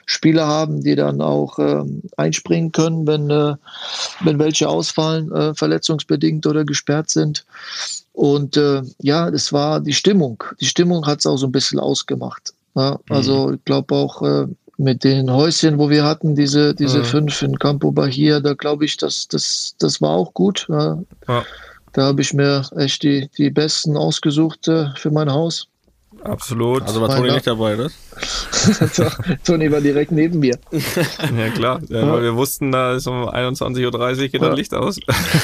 [0.06, 1.84] Spieler haben, die dann auch äh,
[2.18, 3.56] einspringen können, wenn, äh,
[4.20, 7.45] wenn welche ausfallen, äh, verletzungsbedingt oder gesperrt sind.
[8.14, 10.43] Und äh, ja, das war die Stimmung.
[10.60, 12.54] Die Stimmung hat es auch so ein bisschen ausgemacht.
[12.76, 13.56] Ja, also mhm.
[13.56, 14.47] ich glaube auch, äh,
[14.82, 17.05] mit den Häuschen, wo wir hatten, diese, diese mhm.
[17.05, 20.65] fünf in Campo Bahia, da glaube ich, das, das, das war auch gut.
[20.69, 20.97] Ja.
[21.27, 21.45] Ja.
[21.93, 25.67] Da habe ich mir echt die, die besten ausgesucht äh, für mein Haus.
[26.23, 26.84] Absolut.
[26.84, 27.89] Also war Toni nicht dabei, oder?
[29.43, 30.57] Toni war direkt neben mir.
[30.71, 34.99] ja klar, ja, weil wir wussten, da ist um 21.30 Uhr geht das Licht aus.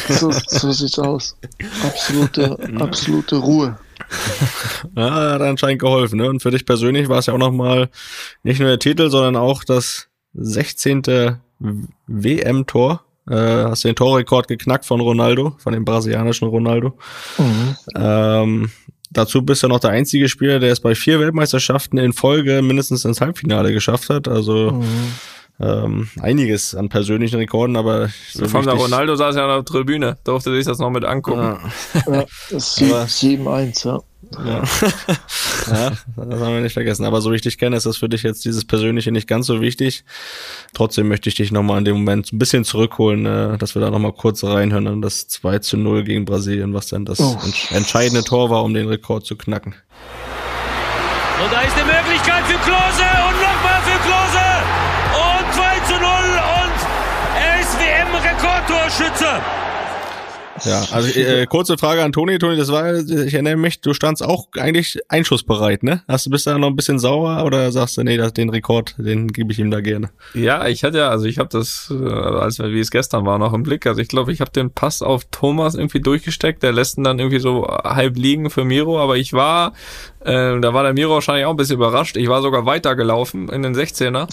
[0.09, 1.35] so, so sieht's aus.
[1.83, 3.77] Absolute, absolute Ruhe.
[4.95, 6.18] Ja, hat anscheinend geholfen.
[6.18, 6.30] Ne?
[6.30, 7.89] Und für dich persönlich war es ja auch nochmal
[8.43, 11.38] nicht nur der Titel, sondern auch das 16.
[12.08, 13.03] WM-Tor.
[13.30, 16.97] Äh, hast den Torrekord geknackt von Ronaldo, von dem brasilianischen Ronaldo.
[17.38, 17.76] Mhm.
[17.93, 18.72] Ähm,
[19.12, 23.03] dazu bist du noch der einzige Spieler, der es bei vier Weltmeisterschaften in Folge mindestens
[23.03, 24.30] ins Halbfinale geschafft hat.
[24.30, 25.12] Also mhm
[25.60, 30.18] ähm, einiges an persönlichen Rekorden, aber so Von der Ronaldo saß ja auf der Tribüne,
[30.24, 31.58] durfte sich das noch mit angucken.
[31.95, 33.99] Ja, ja das ist 7-1, ja.
[34.45, 34.64] Ja.
[35.72, 37.05] ja, das haben wir nicht vergessen.
[37.05, 39.47] Aber so wie ich dich kenne, ist das für dich jetzt dieses Persönliche nicht ganz
[39.47, 40.03] so wichtig.
[40.74, 43.89] Trotzdem möchte ich dich nochmal in dem Moment ein bisschen zurückholen, äh, dass wir da
[43.89, 47.38] nochmal kurz reinhören an das 2 zu 0 gegen Brasilien, was dann das oh.
[47.72, 49.76] entscheidende Tor war, um den Rekord zu knacken.
[51.43, 53.07] Und da ist eine Möglichkeit für Klose
[58.88, 59.25] WM-Rekordtorschütze.
[60.65, 62.39] Ja, also äh, kurze Frage an Toni.
[62.39, 66.01] Toni, das war, ich erinnere mich, du standst auch eigentlich einschussbereit, ne?
[66.07, 68.95] Hast du bist da noch ein bisschen sauer oder sagst du, nee, das, den Rekord,
[68.97, 70.09] den gebe ich ihm da gerne?
[70.33, 73.53] Ja, ich hatte ja, also ich habe das, äh, als wie es gestern war, noch
[73.53, 73.85] im Blick.
[73.85, 76.63] Also ich glaube, ich habe den Pass auf Thomas irgendwie durchgesteckt.
[76.63, 79.73] Der lässt ihn dann irgendwie so halb liegen für Miro, aber ich war
[80.28, 82.17] äh, da war der Miro wahrscheinlich auch ein bisschen überrascht.
[82.17, 84.28] Ich war sogar weitergelaufen in den 16er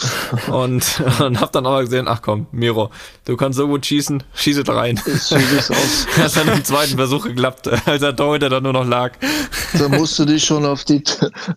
[0.51, 2.91] und, und hab dann aber gesehen, ach komm, Miro,
[3.27, 5.01] du kannst so gut schießen, schieße rein.
[5.07, 5.31] Das
[6.19, 9.13] hat dann im zweiten Versuch geklappt, als der Torhüter dann nur noch lag.
[9.79, 11.03] Da musst du dich schon auf die,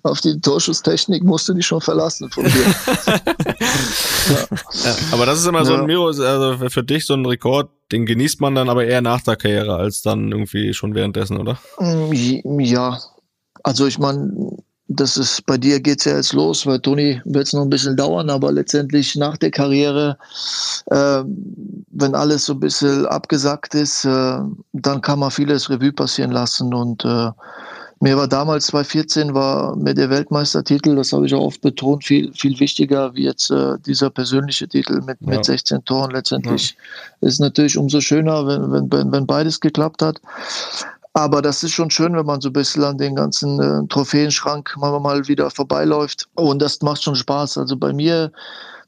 [0.03, 2.75] auf die Torschusstechnik musst du dich schon verlassen von dir.
[3.07, 4.37] ja.
[4.85, 8.05] Ja, aber das ist immer so ein Miro, also für dich so ein Rekord, den
[8.05, 11.57] genießt man dann aber eher nach der Karriere als dann irgendwie schon währenddessen, oder?
[11.79, 12.99] Ja,
[13.67, 14.31] also ich meine,
[14.87, 17.97] das ist bei dir geht's ja jetzt los, weil Toni wird es noch ein bisschen
[17.97, 20.17] dauern, aber letztendlich nach der Karriere,
[20.85, 21.23] äh,
[21.91, 24.39] wenn alles so ein bisschen abgesackt ist, äh,
[24.71, 27.31] dann kann man vieles Revue passieren lassen und äh,
[27.99, 32.31] mir war damals 2014 war mir der Weltmeistertitel, das habe ich auch oft betont, viel
[32.33, 35.29] viel wichtiger wie jetzt äh, dieser persönliche Titel mit ja.
[35.29, 36.77] mit 16 Toren letztendlich.
[37.19, 37.27] Ja.
[37.27, 40.21] Ist natürlich umso schöner, wenn wenn wenn beides geklappt hat.
[41.17, 44.75] Aber das ist schon schön, wenn man so ein bisschen an den ganzen äh, Trophäenschrank
[44.77, 46.27] mal, mal wieder vorbeiläuft.
[46.35, 47.57] Und das macht schon Spaß.
[47.57, 48.31] Also bei mir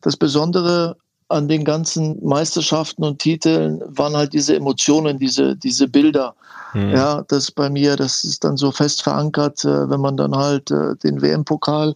[0.02, 0.96] das Besondere
[1.30, 6.36] an den ganzen Meisterschaften und Titeln waren halt diese Emotionen, diese, diese Bilder.
[6.76, 6.92] Mhm.
[6.92, 10.70] Ja, das bei mir, das ist dann so fest verankert, äh, wenn man dann halt
[10.70, 11.96] äh, den WM-Pokal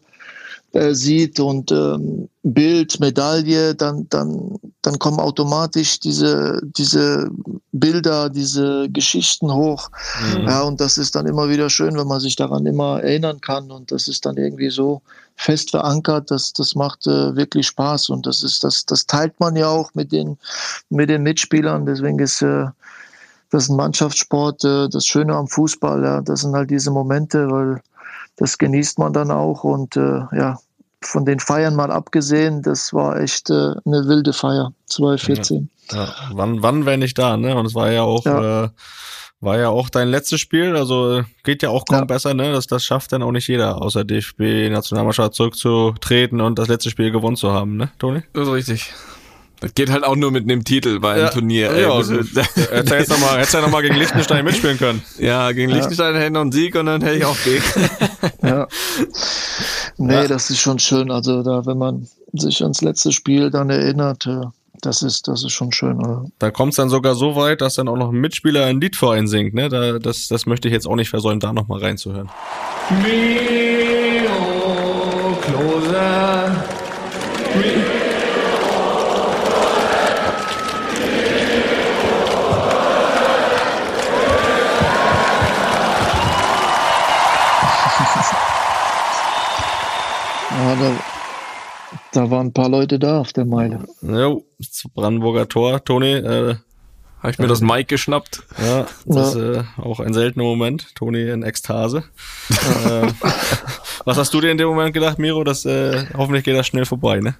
[0.73, 7.29] äh, sieht und ähm, Bild, Medaille, dann, dann, dann kommen automatisch diese, diese
[7.71, 9.89] Bilder, diese Geschichten hoch.
[10.35, 10.47] Mhm.
[10.47, 13.71] Ja, und das ist dann immer wieder schön, wenn man sich daran immer erinnern kann.
[13.71, 15.01] Und das ist dann irgendwie so
[15.35, 18.09] fest verankert, das, das macht äh, wirklich Spaß.
[18.09, 20.37] Und das ist, das, das teilt man ja auch mit den,
[20.89, 21.85] mit den Mitspielern.
[21.85, 22.65] Deswegen ist äh,
[23.51, 26.03] das ein Mannschaftssport, äh, das Schöne am Fußball.
[26.03, 27.81] Ja, das sind halt diese Momente, weil
[28.37, 30.57] das genießt man dann auch und äh, ja,
[31.01, 35.69] von den Feiern mal abgesehen, das war echt äh, eine wilde Feier, 2014.
[35.91, 36.13] Ja, ja.
[36.31, 37.55] Wann, wann wenn nicht da, ne?
[37.55, 38.65] Und es war ja auch, ja.
[38.65, 38.69] Äh,
[39.41, 42.05] war ja auch dein letztes Spiel, also geht ja auch kaum ja.
[42.05, 42.53] besser, ne?
[42.53, 47.35] Das, das schafft dann auch nicht jeder, außer DFB-Nationalmannschaft zurückzutreten und das letzte Spiel gewonnen
[47.35, 48.23] zu haben, ne, Toni?
[48.31, 48.93] Das ist richtig.
[49.63, 51.71] Das geht halt auch nur mit einem Titel bei einem ja, Turnier.
[51.71, 51.83] Ey.
[51.83, 55.01] Ja, also, hätte jetzt nochmal, hätte ja nochmal gegen Liechtenstein mitspielen können.
[55.17, 55.77] Ja, gegen ja.
[55.77, 57.63] Liechtenstein hätte noch einen Sieg und dann hätte ich auch Weg.
[58.43, 58.67] ja.
[59.95, 60.27] Nee, ja.
[60.27, 61.11] das ist schon schön.
[61.11, 64.41] Also da, wenn man sich ans letzte Spiel dann erinnert, äh,
[64.81, 65.97] das ist, das ist schon schön.
[65.97, 66.25] Oder?
[66.39, 68.97] Da kommt es dann sogar so weit, dass dann auch noch ein Mitspieler ein Lied
[68.97, 69.53] vor einen singt.
[69.53, 69.69] Ne?
[69.69, 72.29] Da, das, das möchte ich jetzt auch nicht versäumen, da nochmal reinzuhören.
[73.01, 74.52] Mio
[90.63, 90.91] Ja, da,
[92.13, 93.79] da waren ein paar Leute da auf der Meile.
[94.01, 94.33] Ja,
[94.93, 96.13] Brandenburger Tor, Toni.
[96.13, 96.55] Äh,
[97.19, 98.43] habe ich mir das Mike geschnappt.
[98.61, 99.51] Ja, das ja.
[99.51, 100.95] ist äh, auch ein seltener Moment.
[100.95, 102.05] Toni in Ekstase.
[102.49, 103.11] äh,
[104.05, 105.43] was hast du dir in dem Moment gedacht, Miro?
[105.43, 107.35] Das, äh, hoffentlich geht das schnell vorbei, ne?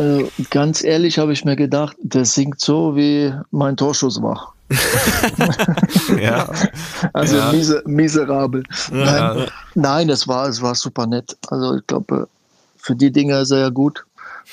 [0.00, 4.54] Also, ganz ehrlich habe ich mir gedacht, der singt so, wie mein Torschuss war.
[6.18, 6.50] ja.
[7.12, 7.52] Also ja.
[7.52, 8.62] Mise, miserabel.
[8.90, 9.34] Ja.
[9.34, 11.36] Nein, nein, es war, es war super nett.
[11.50, 12.28] Also ich glaube,
[12.78, 14.06] für die Dinge ist er ja gut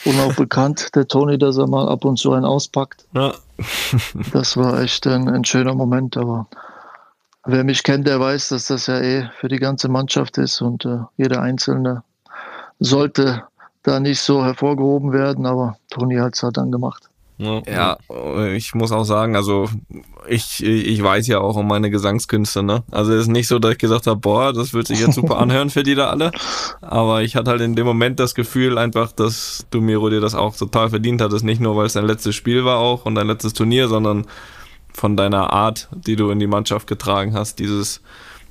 [0.04, 3.06] und auch bekannt, der Toni, dass er mal ab und zu einen auspackt.
[3.14, 3.34] Ja.
[4.34, 6.48] das war echt ein, ein, schöner Moment, aber
[7.46, 10.84] wer mich kennt, der weiß, dass das ja eh für die ganze Mannschaft ist und
[10.84, 12.04] äh, jeder Einzelne
[12.80, 13.44] sollte
[13.88, 17.10] da nicht so hervorgehoben werden, aber Toni hat es halt dann gemacht.
[17.40, 17.98] Ja,
[18.56, 19.70] ich muss auch sagen, also
[20.28, 22.84] ich, ich weiß ja auch um meine Gesangskünste, ne?
[22.90, 25.38] Also es ist nicht so, dass ich gesagt habe, boah, das wird sich jetzt super
[25.38, 26.32] anhören für die da alle.
[26.82, 30.34] Aber ich hatte halt in dem Moment das Gefühl einfach, dass du Miro dir das
[30.34, 31.46] auch total verdient hattest.
[31.46, 34.26] Nicht nur, weil es dein letztes Spiel war auch und dein letztes Turnier, sondern
[34.92, 37.60] von deiner Art, die du in die Mannschaft getragen hast.
[37.60, 38.02] Dieses,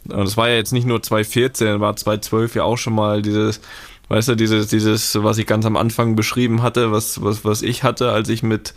[0.08, 3.60] und es war ja jetzt nicht nur 2014, war 2012 ja auch schon mal dieses,
[4.08, 7.82] Weißt du, dieses, dieses, was ich ganz am Anfang beschrieben hatte, was, was, was ich
[7.82, 8.74] hatte, als ich mit,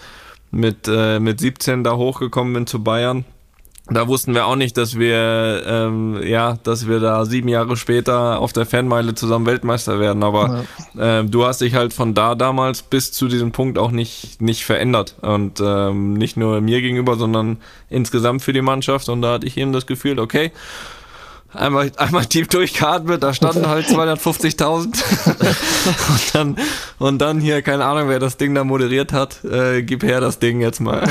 [0.52, 3.26] mit, äh, mit 17 da hochgekommen bin zu Bayern.
[3.92, 8.40] Da wussten wir auch nicht, dass wir, ähm, ja, dass wir da sieben Jahre später
[8.40, 10.24] auf der Fanmeile zusammen Weltmeister werden.
[10.24, 10.66] Aber
[10.96, 11.20] ja.
[11.20, 14.64] ähm, du hast dich halt von da damals bis zu diesem Punkt auch nicht, nicht
[14.64, 15.16] verändert.
[15.22, 17.58] Und ähm, nicht nur mir gegenüber, sondern
[17.90, 19.10] insgesamt für die Mannschaft.
[19.10, 20.52] Und da hatte ich eben das Gefühl, okay,
[21.54, 24.86] einmal, einmal tief durchgeatmet, da standen halt 250.000
[26.10, 26.58] und dann
[27.00, 30.40] und dann hier keine Ahnung, wer das Ding da moderiert hat, äh, gib her das
[30.40, 31.08] Ding jetzt mal.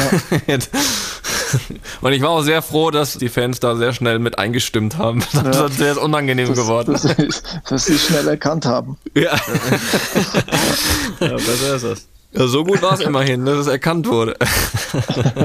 [0.47, 0.59] Ja.
[2.01, 5.25] und ich war auch sehr froh, dass die Fans da sehr schnell mit eingestimmt haben.
[5.33, 6.93] Das ist sehr unangenehm das, geworden.
[6.93, 8.97] Das ist, dass sie schnell erkannt haben.
[9.15, 9.37] Ja.
[11.21, 12.09] ja, besser ist das.
[12.33, 14.37] Ja, so gut war es immerhin, dass es erkannt wurde.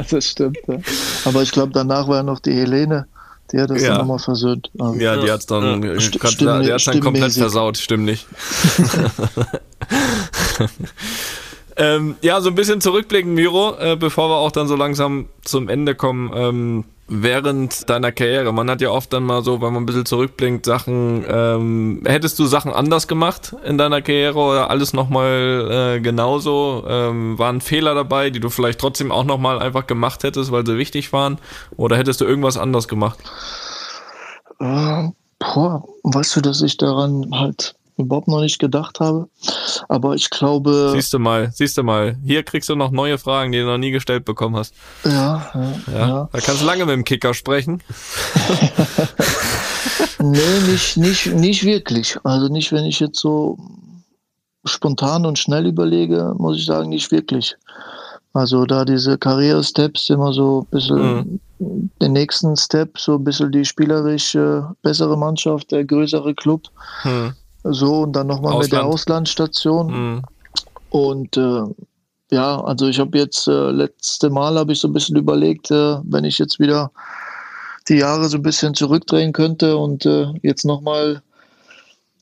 [0.09, 0.57] das stimmt.
[0.67, 0.79] Ja.
[1.23, 3.07] Aber ich glaube, danach war noch die Helene
[3.53, 3.89] die hat das ja.
[3.89, 4.71] dann nochmal versöhnt.
[4.79, 5.99] Also, ja, die hat es dann, ja.
[5.99, 8.25] St hat's dann komplett versaut, stimmt nicht.
[11.77, 15.69] ähm, ja, so ein bisschen zurückblicken, Miro, äh, bevor wir auch dann so langsam zum
[15.69, 16.31] Ende kommen.
[16.35, 18.53] Ähm, während deiner Karriere?
[18.53, 22.39] Man hat ja oft dann mal so, wenn man ein bisschen zurückblinkt, Sachen, ähm, hättest
[22.39, 26.83] du Sachen anders gemacht in deiner Karriere oder alles nochmal äh, genauso?
[26.87, 30.77] Ähm, waren Fehler dabei, die du vielleicht trotzdem auch nochmal einfach gemacht hättest, weil sie
[30.77, 31.39] wichtig waren?
[31.75, 33.19] Oder hättest du irgendwas anders gemacht?
[34.59, 35.09] Äh,
[35.39, 39.27] boah, weißt du, dass ich daran halt überhaupt noch nicht gedacht habe.
[39.89, 40.91] Aber ich glaube.
[40.93, 42.17] Siehst du mal, siehst du mal.
[42.23, 44.73] Hier kriegst du noch neue Fragen, die du noch nie gestellt bekommen hast.
[45.03, 45.73] Ja, ja.
[45.91, 46.07] ja.
[46.07, 46.29] ja.
[46.31, 47.81] Da kannst du lange mit dem Kicker sprechen.
[50.19, 52.17] nee, nicht, nicht, nicht wirklich.
[52.23, 53.57] Also nicht, wenn ich jetzt so
[54.65, 57.55] spontan und schnell überlege, muss ich sagen, nicht wirklich.
[58.33, 61.89] Also da diese Karriere-Steps immer so ein bisschen mhm.
[62.01, 64.35] den nächsten Step, so ein bisschen die spielerisch
[64.81, 66.63] bessere Mannschaft, der größere Club.
[67.03, 67.33] Mhm.
[67.63, 69.87] So, und dann nochmal mit der Auslandsstation.
[69.87, 70.21] Mhm.
[70.89, 71.63] Und äh,
[72.31, 75.97] ja, also ich habe jetzt, äh, letzte Mal habe ich so ein bisschen überlegt, äh,
[76.03, 76.91] wenn ich jetzt wieder
[77.87, 81.21] die Jahre so ein bisschen zurückdrehen könnte und äh, jetzt nochmal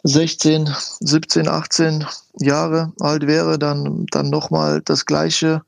[0.04, 0.70] 16,
[1.00, 2.06] 17, 18
[2.40, 5.62] Jahre alt wäre, dann, dann nochmal das Gleiche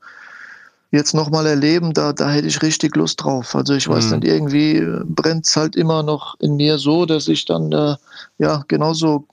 [0.90, 3.54] jetzt nochmal erleben, da, da hätte ich richtig Lust drauf.
[3.54, 4.18] Also ich weiß mhm.
[4.18, 7.96] nicht, irgendwie brennt es halt immer noch in mir so, dass ich dann äh,
[8.38, 9.26] ja genauso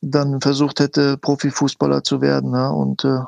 [0.00, 2.70] dann versucht hätte, Profifußballer zu werden ne?
[2.70, 3.20] und äh,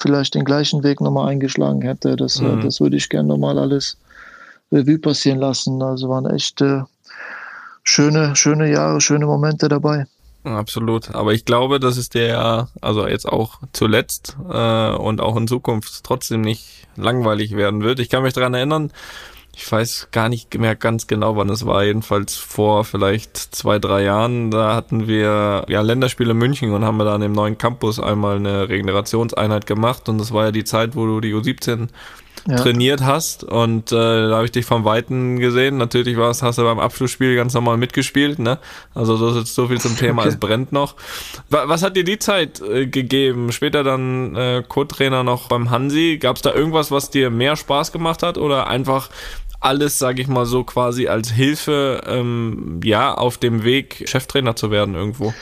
[0.00, 2.16] vielleicht den gleichen Weg nochmal eingeschlagen hätte.
[2.16, 2.60] Das, äh, mhm.
[2.62, 3.96] das würde ich gerne nochmal alles
[4.70, 5.82] Revue passieren lassen.
[5.82, 6.82] Also waren echt äh,
[7.82, 10.06] schöne, schöne Jahre, schöne Momente dabei.
[10.44, 11.14] Absolut.
[11.14, 16.04] Aber ich glaube, dass es der, also jetzt auch zuletzt äh, und auch in Zukunft
[16.04, 17.98] trotzdem nicht langweilig werden wird.
[17.98, 18.92] Ich kann mich daran erinnern,
[19.58, 24.04] ich weiß gar nicht mehr ganz genau, wann es war, jedenfalls vor vielleicht zwei, drei
[24.04, 28.36] Jahren, da hatten wir ja Länderspiele München und haben wir dann im neuen Campus einmal
[28.36, 31.88] eine Regenerationseinheit gemacht und das war ja die Zeit, wo du die U17
[32.46, 32.56] ja.
[32.56, 33.96] trainiert hast und äh,
[34.28, 35.76] da habe ich dich vom Weiten gesehen.
[35.76, 38.58] Natürlich warst, hast du beim Abschlussspiel ganz normal mitgespielt, ne?
[38.94, 40.30] Also das ist so viel zum Thema, okay.
[40.30, 40.94] es brennt noch.
[41.50, 43.50] Was hat dir die Zeit äh, gegeben?
[43.50, 46.18] Später dann äh, Co-Trainer noch beim Hansi.
[46.20, 49.10] Gab es da irgendwas, was dir mehr Spaß gemacht hat oder einfach
[49.60, 54.70] alles, sage ich mal so, quasi als Hilfe, ähm, ja, auf dem Weg Cheftrainer zu
[54.70, 55.34] werden irgendwo?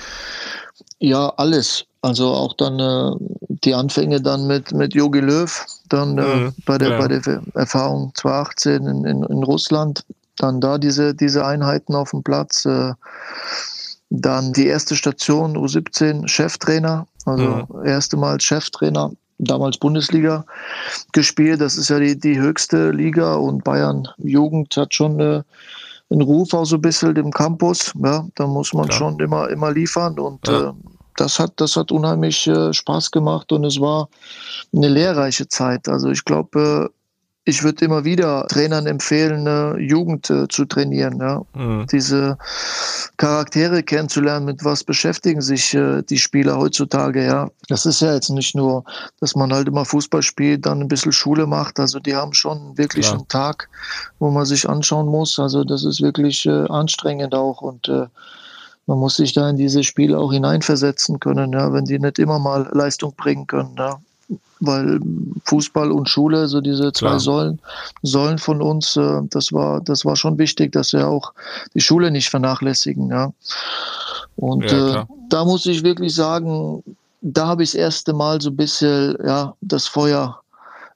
[0.99, 1.85] Ja, alles.
[2.03, 3.17] Also auch dann äh,
[3.65, 6.99] die Anfänge dann mit mit Jogi Löw, dann äh, mhm, bei der ja.
[6.99, 10.05] bei der Erfahrung 2018 in, in, in, Russland,
[10.37, 12.93] dann da diese diese Einheiten auf dem Platz, äh,
[14.11, 17.85] dann die erste Station U17 Cheftrainer, also mhm.
[17.85, 20.45] erste Mal Cheftrainer, damals Bundesliga
[21.13, 21.61] gespielt.
[21.61, 25.43] Das ist ja die die höchste Liga und Bayern Jugend hat schon äh,
[26.11, 27.93] einen Ruf auch so ein bisschen im Campus.
[28.03, 28.99] Ja, da muss man Klar.
[28.99, 30.71] schon immer immer liefern und ja.
[30.71, 30.73] äh,
[31.17, 34.09] das hat, das hat unheimlich äh, Spaß gemacht und es war
[34.75, 35.89] eine lehrreiche Zeit.
[35.89, 36.97] Also ich glaube, äh,
[37.49, 41.21] ich würde immer wieder Trainern empfehlen, äh, Jugend äh, zu trainieren.
[41.21, 41.43] Ja?
[41.55, 41.87] Mhm.
[41.93, 42.37] Diese
[43.19, 47.25] Charaktere kennenzulernen, mit was beschäftigen sich äh, die Spieler heutzutage.
[47.25, 48.85] Ja, Das ist ja jetzt nicht nur,
[49.21, 51.79] dass man halt immer Fußball spielt, dann ein bisschen Schule macht.
[51.79, 53.19] Also die haben schon wirklich Klar.
[53.19, 53.69] einen Tag,
[54.19, 55.39] wo man sich anschauen muss.
[55.39, 58.07] Also das ist wirklich äh, anstrengend auch und äh,
[58.87, 62.41] man muss sich da in diese Spiele auch hineinversetzen können, ja, wenn die nicht immer
[62.41, 63.77] mal Leistung bringen können.
[63.79, 64.01] Ja.
[64.61, 65.01] Weil
[65.45, 67.21] Fußball und Schule, so diese zwei Klar.
[67.21, 67.61] Säulen,
[68.03, 71.33] Säulen von uns, äh, das war, das war schon wichtig, dass wir auch
[71.75, 73.11] die Schule nicht vernachlässigen.
[73.11, 73.33] Ja.
[74.37, 76.83] Und ja, äh, da muss ich wirklich sagen,
[77.21, 80.41] da habe ich das erste Mal so ein bisschen ja, das Feuer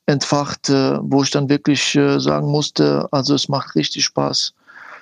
[0.07, 4.55] entfacht, äh, wo ich dann wirklich äh, sagen musste, also es macht richtig Spaß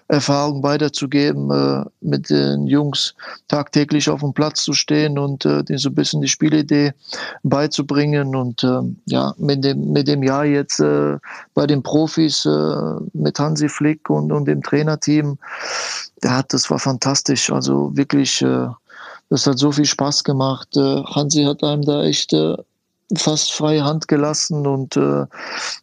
[0.08, 3.14] Erfahrung weiterzugeben, äh, mit den Jungs
[3.46, 6.92] tagtäglich auf dem Platz zu stehen und äh, denen so ein bisschen die Spielidee
[7.42, 8.34] beizubringen.
[8.34, 11.18] Und äh, ja, mit dem, mit dem Jahr jetzt äh,
[11.52, 15.36] bei den Profis äh, mit Hansi Flick und, und dem Trainerteam,
[16.24, 17.52] ja, das war fantastisch.
[17.52, 18.68] Also wirklich, äh,
[19.28, 20.74] das hat so viel Spaß gemacht.
[20.74, 22.56] Äh, Hansi hat einem da echt äh,
[23.16, 25.24] fast freie Hand gelassen und äh,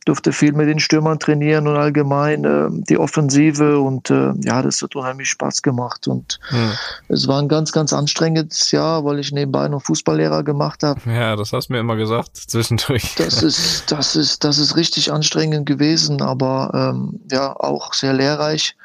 [0.06, 4.82] durfte viel mit den Stürmern trainieren und allgemein äh, die Offensive und äh, ja, das
[4.82, 6.72] hat unheimlich Spaß gemacht und hm.
[7.08, 11.02] es war ein ganz, ganz anstrengendes Jahr, weil ich nebenbei noch Fußballlehrer gemacht habe.
[11.08, 13.16] Ja, das hast du mir immer gesagt zwischendurch.
[13.18, 18.76] Das ist, das ist, das ist richtig anstrengend gewesen, aber ähm, ja, auch sehr lehrreich.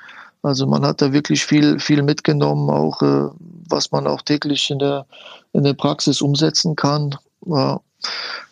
[0.42, 3.28] Also man hat da wirklich viel, viel mitgenommen, auch äh,
[3.68, 5.04] was man auch täglich in der,
[5.52, 7.16] in der Praxis umsetzen kann.
[7.44, 7.80] Ja,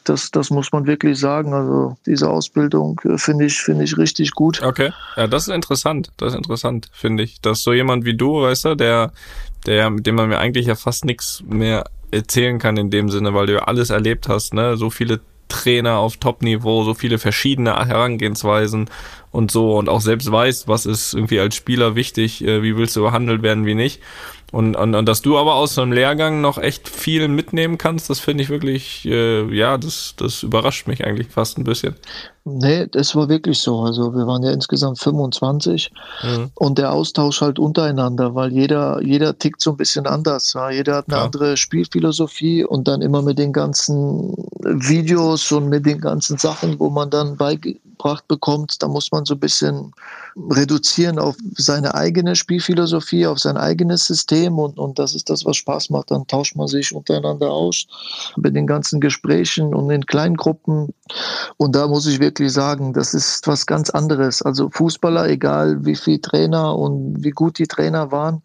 [0.04, 1.52] das, das muss man wirklich sagen.
[1.52, 4.62] Also diese Ausbildung äh, finde ich, finde ich richtig gut.
[4.62, 4.92] Okay.
[5.16, 6.10] Ja, das ist interessant.
[6.16, 7.40] Das ist interessant, finde ich.
[7.40, 9.12] Dass so jemand wie du, weißt du, der,
[9.66, 13.34] der, mit dem man mir eigentlich ja fast nichts mehr erzählen kann in dem Sinne,
[13.34, 14.76] weil du ja alles erlebt hast, ne?
[14.76, 18.90] So viele Trainer auf Top-Niveau, so viele verschiedene Herangehensweisen
[19.30, 22.96] und so und auch selbst weißt, was ist irgendwie als Spieler wichtig, äh, wie willst
[22.96, 24.00] du behandelt werden, wie nicht.
[24.50, 28.08] Und, und, und dass du aber aus so einem Lehrgang noch echt viel mitnehmen kannst,
[28.08, 31.94] das finde ich wirklich, äh, ja, das, das überrascht mich eigentlich fast ein bisschen.
[32.44, 33.80] Nee, das war wirklich so.
[33.80, 35.92] Also wir waren ja insgesamt 25
[36.22, 36.50] mhm.
[36.54, 40.54] und der Austausch halt untereinander, weil jeder, jeder tickt so ein bisschen anders.
[40.54, 40.70] Ja?
[40.70, 41.24] Jeder hat eine Klar.
[41.26, 46.88] andere Spielphilosophie und dann immer mit den ganzen Videos und mit den ganzen Sachen, wo
[46.88, 49.92] man dann beigebracht bekommt, da muss man so ein bisschen
[50.50, 55.56] reduzieren auf seine eigene Spielphilosophie, auf sein eigenes System und, und das ist das, was
[55.56, 56.10] Spaß macht.
[56.10, 57.86] Dann tauscht man sich untereinander aus
[58.36, 60.94] mit den ganzen Gesprächen und in Kleingruppen
[61.56, 64.42] und da muss ich wirklich sagen, das ist was ganz anderes.
[64.42, 68.42] Also Fußballer, egal wie viel Trainer und wie gut die Trainer waren,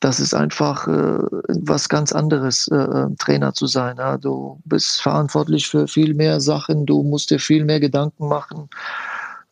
[0.00, 1.18] das ist einfach äh,
[1.48, 3.96] was ganz anderes, äh, äh, Trainer zu sein.
[3.98, 4.18] Ja.
[4.18, 8.68] Du bist verantwortlich für viel mehr Sachen, du musst dir viel mehr Gedanken machen.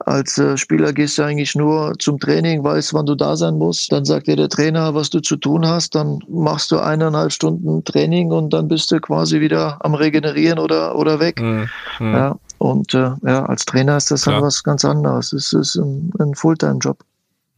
[0.06, 3.92] Als äh, Spieler gehst du eigentlich nur zum Training, weißt, wann du da sein musst.
[3.92, 5.94] Dann sagt dir der Trainer, was du zu tun hast.
[5.94, 10.96] Dann machst du eineinhalb Stunden Training und dann bist du quasi wieder am Regenerieren oder,
[10.96, 11.40] oder weg.
[11.40, 11.68] Mhm.
[11.98, 12.14] mhm.
[12.14, 15.32] Ja, und äh, ja, als Trainer ist das dann was ganz anderes.
[15.32, 16.98] Es ist ein, ein Fulltime-Job.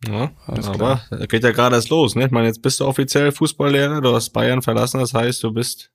[0.08, 1.26] Ja, aber klar.
[1.28, 2.16] geht ja gerade erst los.
[2.16, 2.26] Ne?
[2.26, 5.90] Ich meine, jetzt bist du offiziell Fußballlehrer, du hast Bayern verlassen, das heißt, du bist,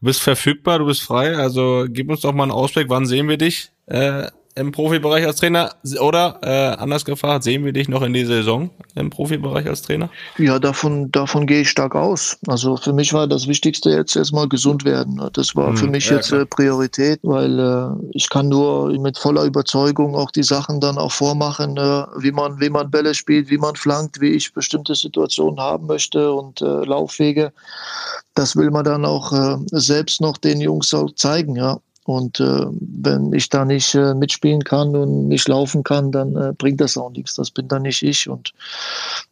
[0.00, 1.36] du bist verfügbar, du bist frei.
[1.36, 3.72] Also gib uns doch mal einen Ausblick, wann sehen wir dich?
[3.86, 4.28] Äh,
[4.60, 5.70] im Profibereich als Trainer?
[6.00, 10.10] Oder äh, anders gefragt, sehen wir dich noch in die Saison im Profibereich als Trainer?
[10.36, 12.38] Ja, davon, davon gehe ich stark aus.
[12.46, 15.20] Also für mich war das Wichtigste jetzt erstmal gesund werden.
[15.32, 16.44] Das war hm, für mich ja, jetzt klar.
[16.44, 21.76] Priorität, weil äh, ich kann nur mit voller Überzeugung auch die Sachen dann auch vormachen,
[21.76, 25.86] äh, wie man, wie man Bälle spielt, wie man flankt, wie ich bestimmte Situationen haben
[25.86, 27.52] möchte und äh, Laufwege.
[28.34, 31.78] Das will man dann auch äh, selbst noch den Jungs auch zeigen, ja.
[32.04, 36.52] Und äh, wenn ich da nicht äh, mitspielen kann und nicht laufen kann, dann äh,
[36.56, 37.34] bringt das auch nichts.
[37.34, 38.28] Das bin dann nicht ich.
[38.28, 38.54] Und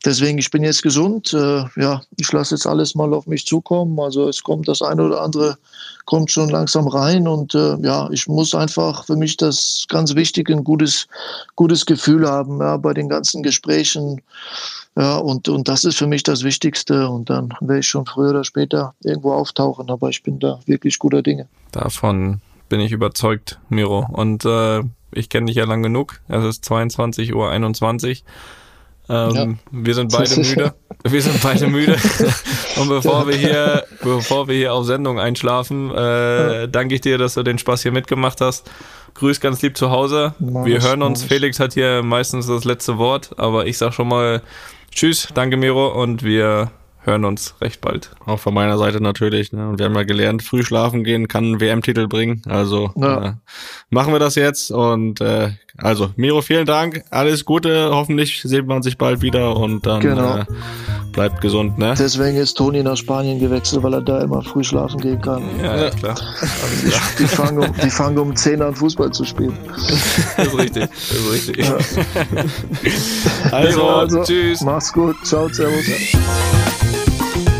[0.04, 1.32] deswegen, ich bin jetzt gesund.
[1.32, 3.98] Äh, ja, ich lasse jetzt alles mal auf mich zukommen.
[3.98, 5.56] Also es kommt das eine oder andere,
[6.04, 7.26] kommt schon langsam rein.
[7.26, 11.08] Und äh, ja, ich muss einfach für mich das ganz wichtig, ein gutes,
[11.56, 14.20] gutes Gefühl haben ja, bei den ganzen Gesprächen.
[14.94, 17.08] Ja, und, und das ist für mich das Wichtigste.
[17.08, 19.88] Und dann werde ich schon früher oder später irgendwo auftauchen.
[19.88, 21.48] Aber ich bin da wirklich guter Dinge.
[21.72, 24.06] Davon bin ich überzeugt, Miro.
[24.10, 24.82] Und äh,
[25.12, 26.20] ich kenne dich ja lang genug.
[26.28, 28.24] Es ist 22 Uhr 21.
[29.10, 29.46] Ähm, ja.
[29.70, 30.74] Wir sind beide müde.
[31.04, 31.96] Wir sind beide müde.
[32.76, 37.34] Und bevor wir hier, bevor wir hier auf Sendung einschlafen, äh, danke ich dir, dass
[37.34, 38.70] du den Spaß hier mitgemacht hast.
[39.14, 40.34] Grüß ganz lieb zu Hause.
[40.38, 41.24] Mach wir hören uns.
[41.24, 44.42] Felix hat hier meistens das letzte Wort, aber ich sag schon mal
[44.90, 46.70] Tschüss, danke Miro und wir
[47.08, 48.10] hören uns recht bald.
[48.24, 49.52] Auch von meiner Seite natürlich.
[49.52, 49.68] Ne?
[49.68, 52.42] Und wir haben ja gelernt, früh schlafen gehen kann einen WM-Titel bringen.
[52.46, 53.24] Also ja.
[53.24, 53.32] äh,
[53.90, 54.70] machen wir das jetzt.
[54.70, 57.04] Und äh, also, Miro, vielen Dank.
[57.10, 57.90] Alles Gute.
[57.90, 60.38] Hoffentlich sieht man sich bald wieder und dann genau.
[60.38, 60.46] äh,
[61.18, 61.76] bleibt gesund.
[61.78, 61.94] Ne?
[61.98, 65.42] Deswegen ist Toni nach Spanien gewechselt, weil er da immer früh schlafen gehen kann.
[65.60, 66.14] Ja, ja klar.
[66.80, 69.58] Die, die, fangen um, die fangen um 10 an Fußball zu spielen.
[70.36, 70.88] Das ist richtig.
[70.88, 71.66] Das ist richtig.
[71.66, 71.76] Ja.
[73.50, 74.60] also, also, tschüss.
[74.60, 75.16] Mach's gut.
[75.24, 75.84] Ciao, servus.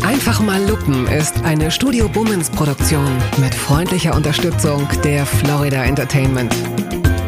[0.03, 6.55] Einfach mal Lupen ist eine Studio Bummens Produktion mit freundlicher Unterstützung der Florida Entertainment.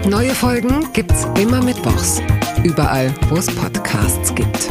[0.07, 2.21] Neue Folgen gibt's immer mittwochs,
[2.63, 4.69] überall, wo es Podcasts gibt.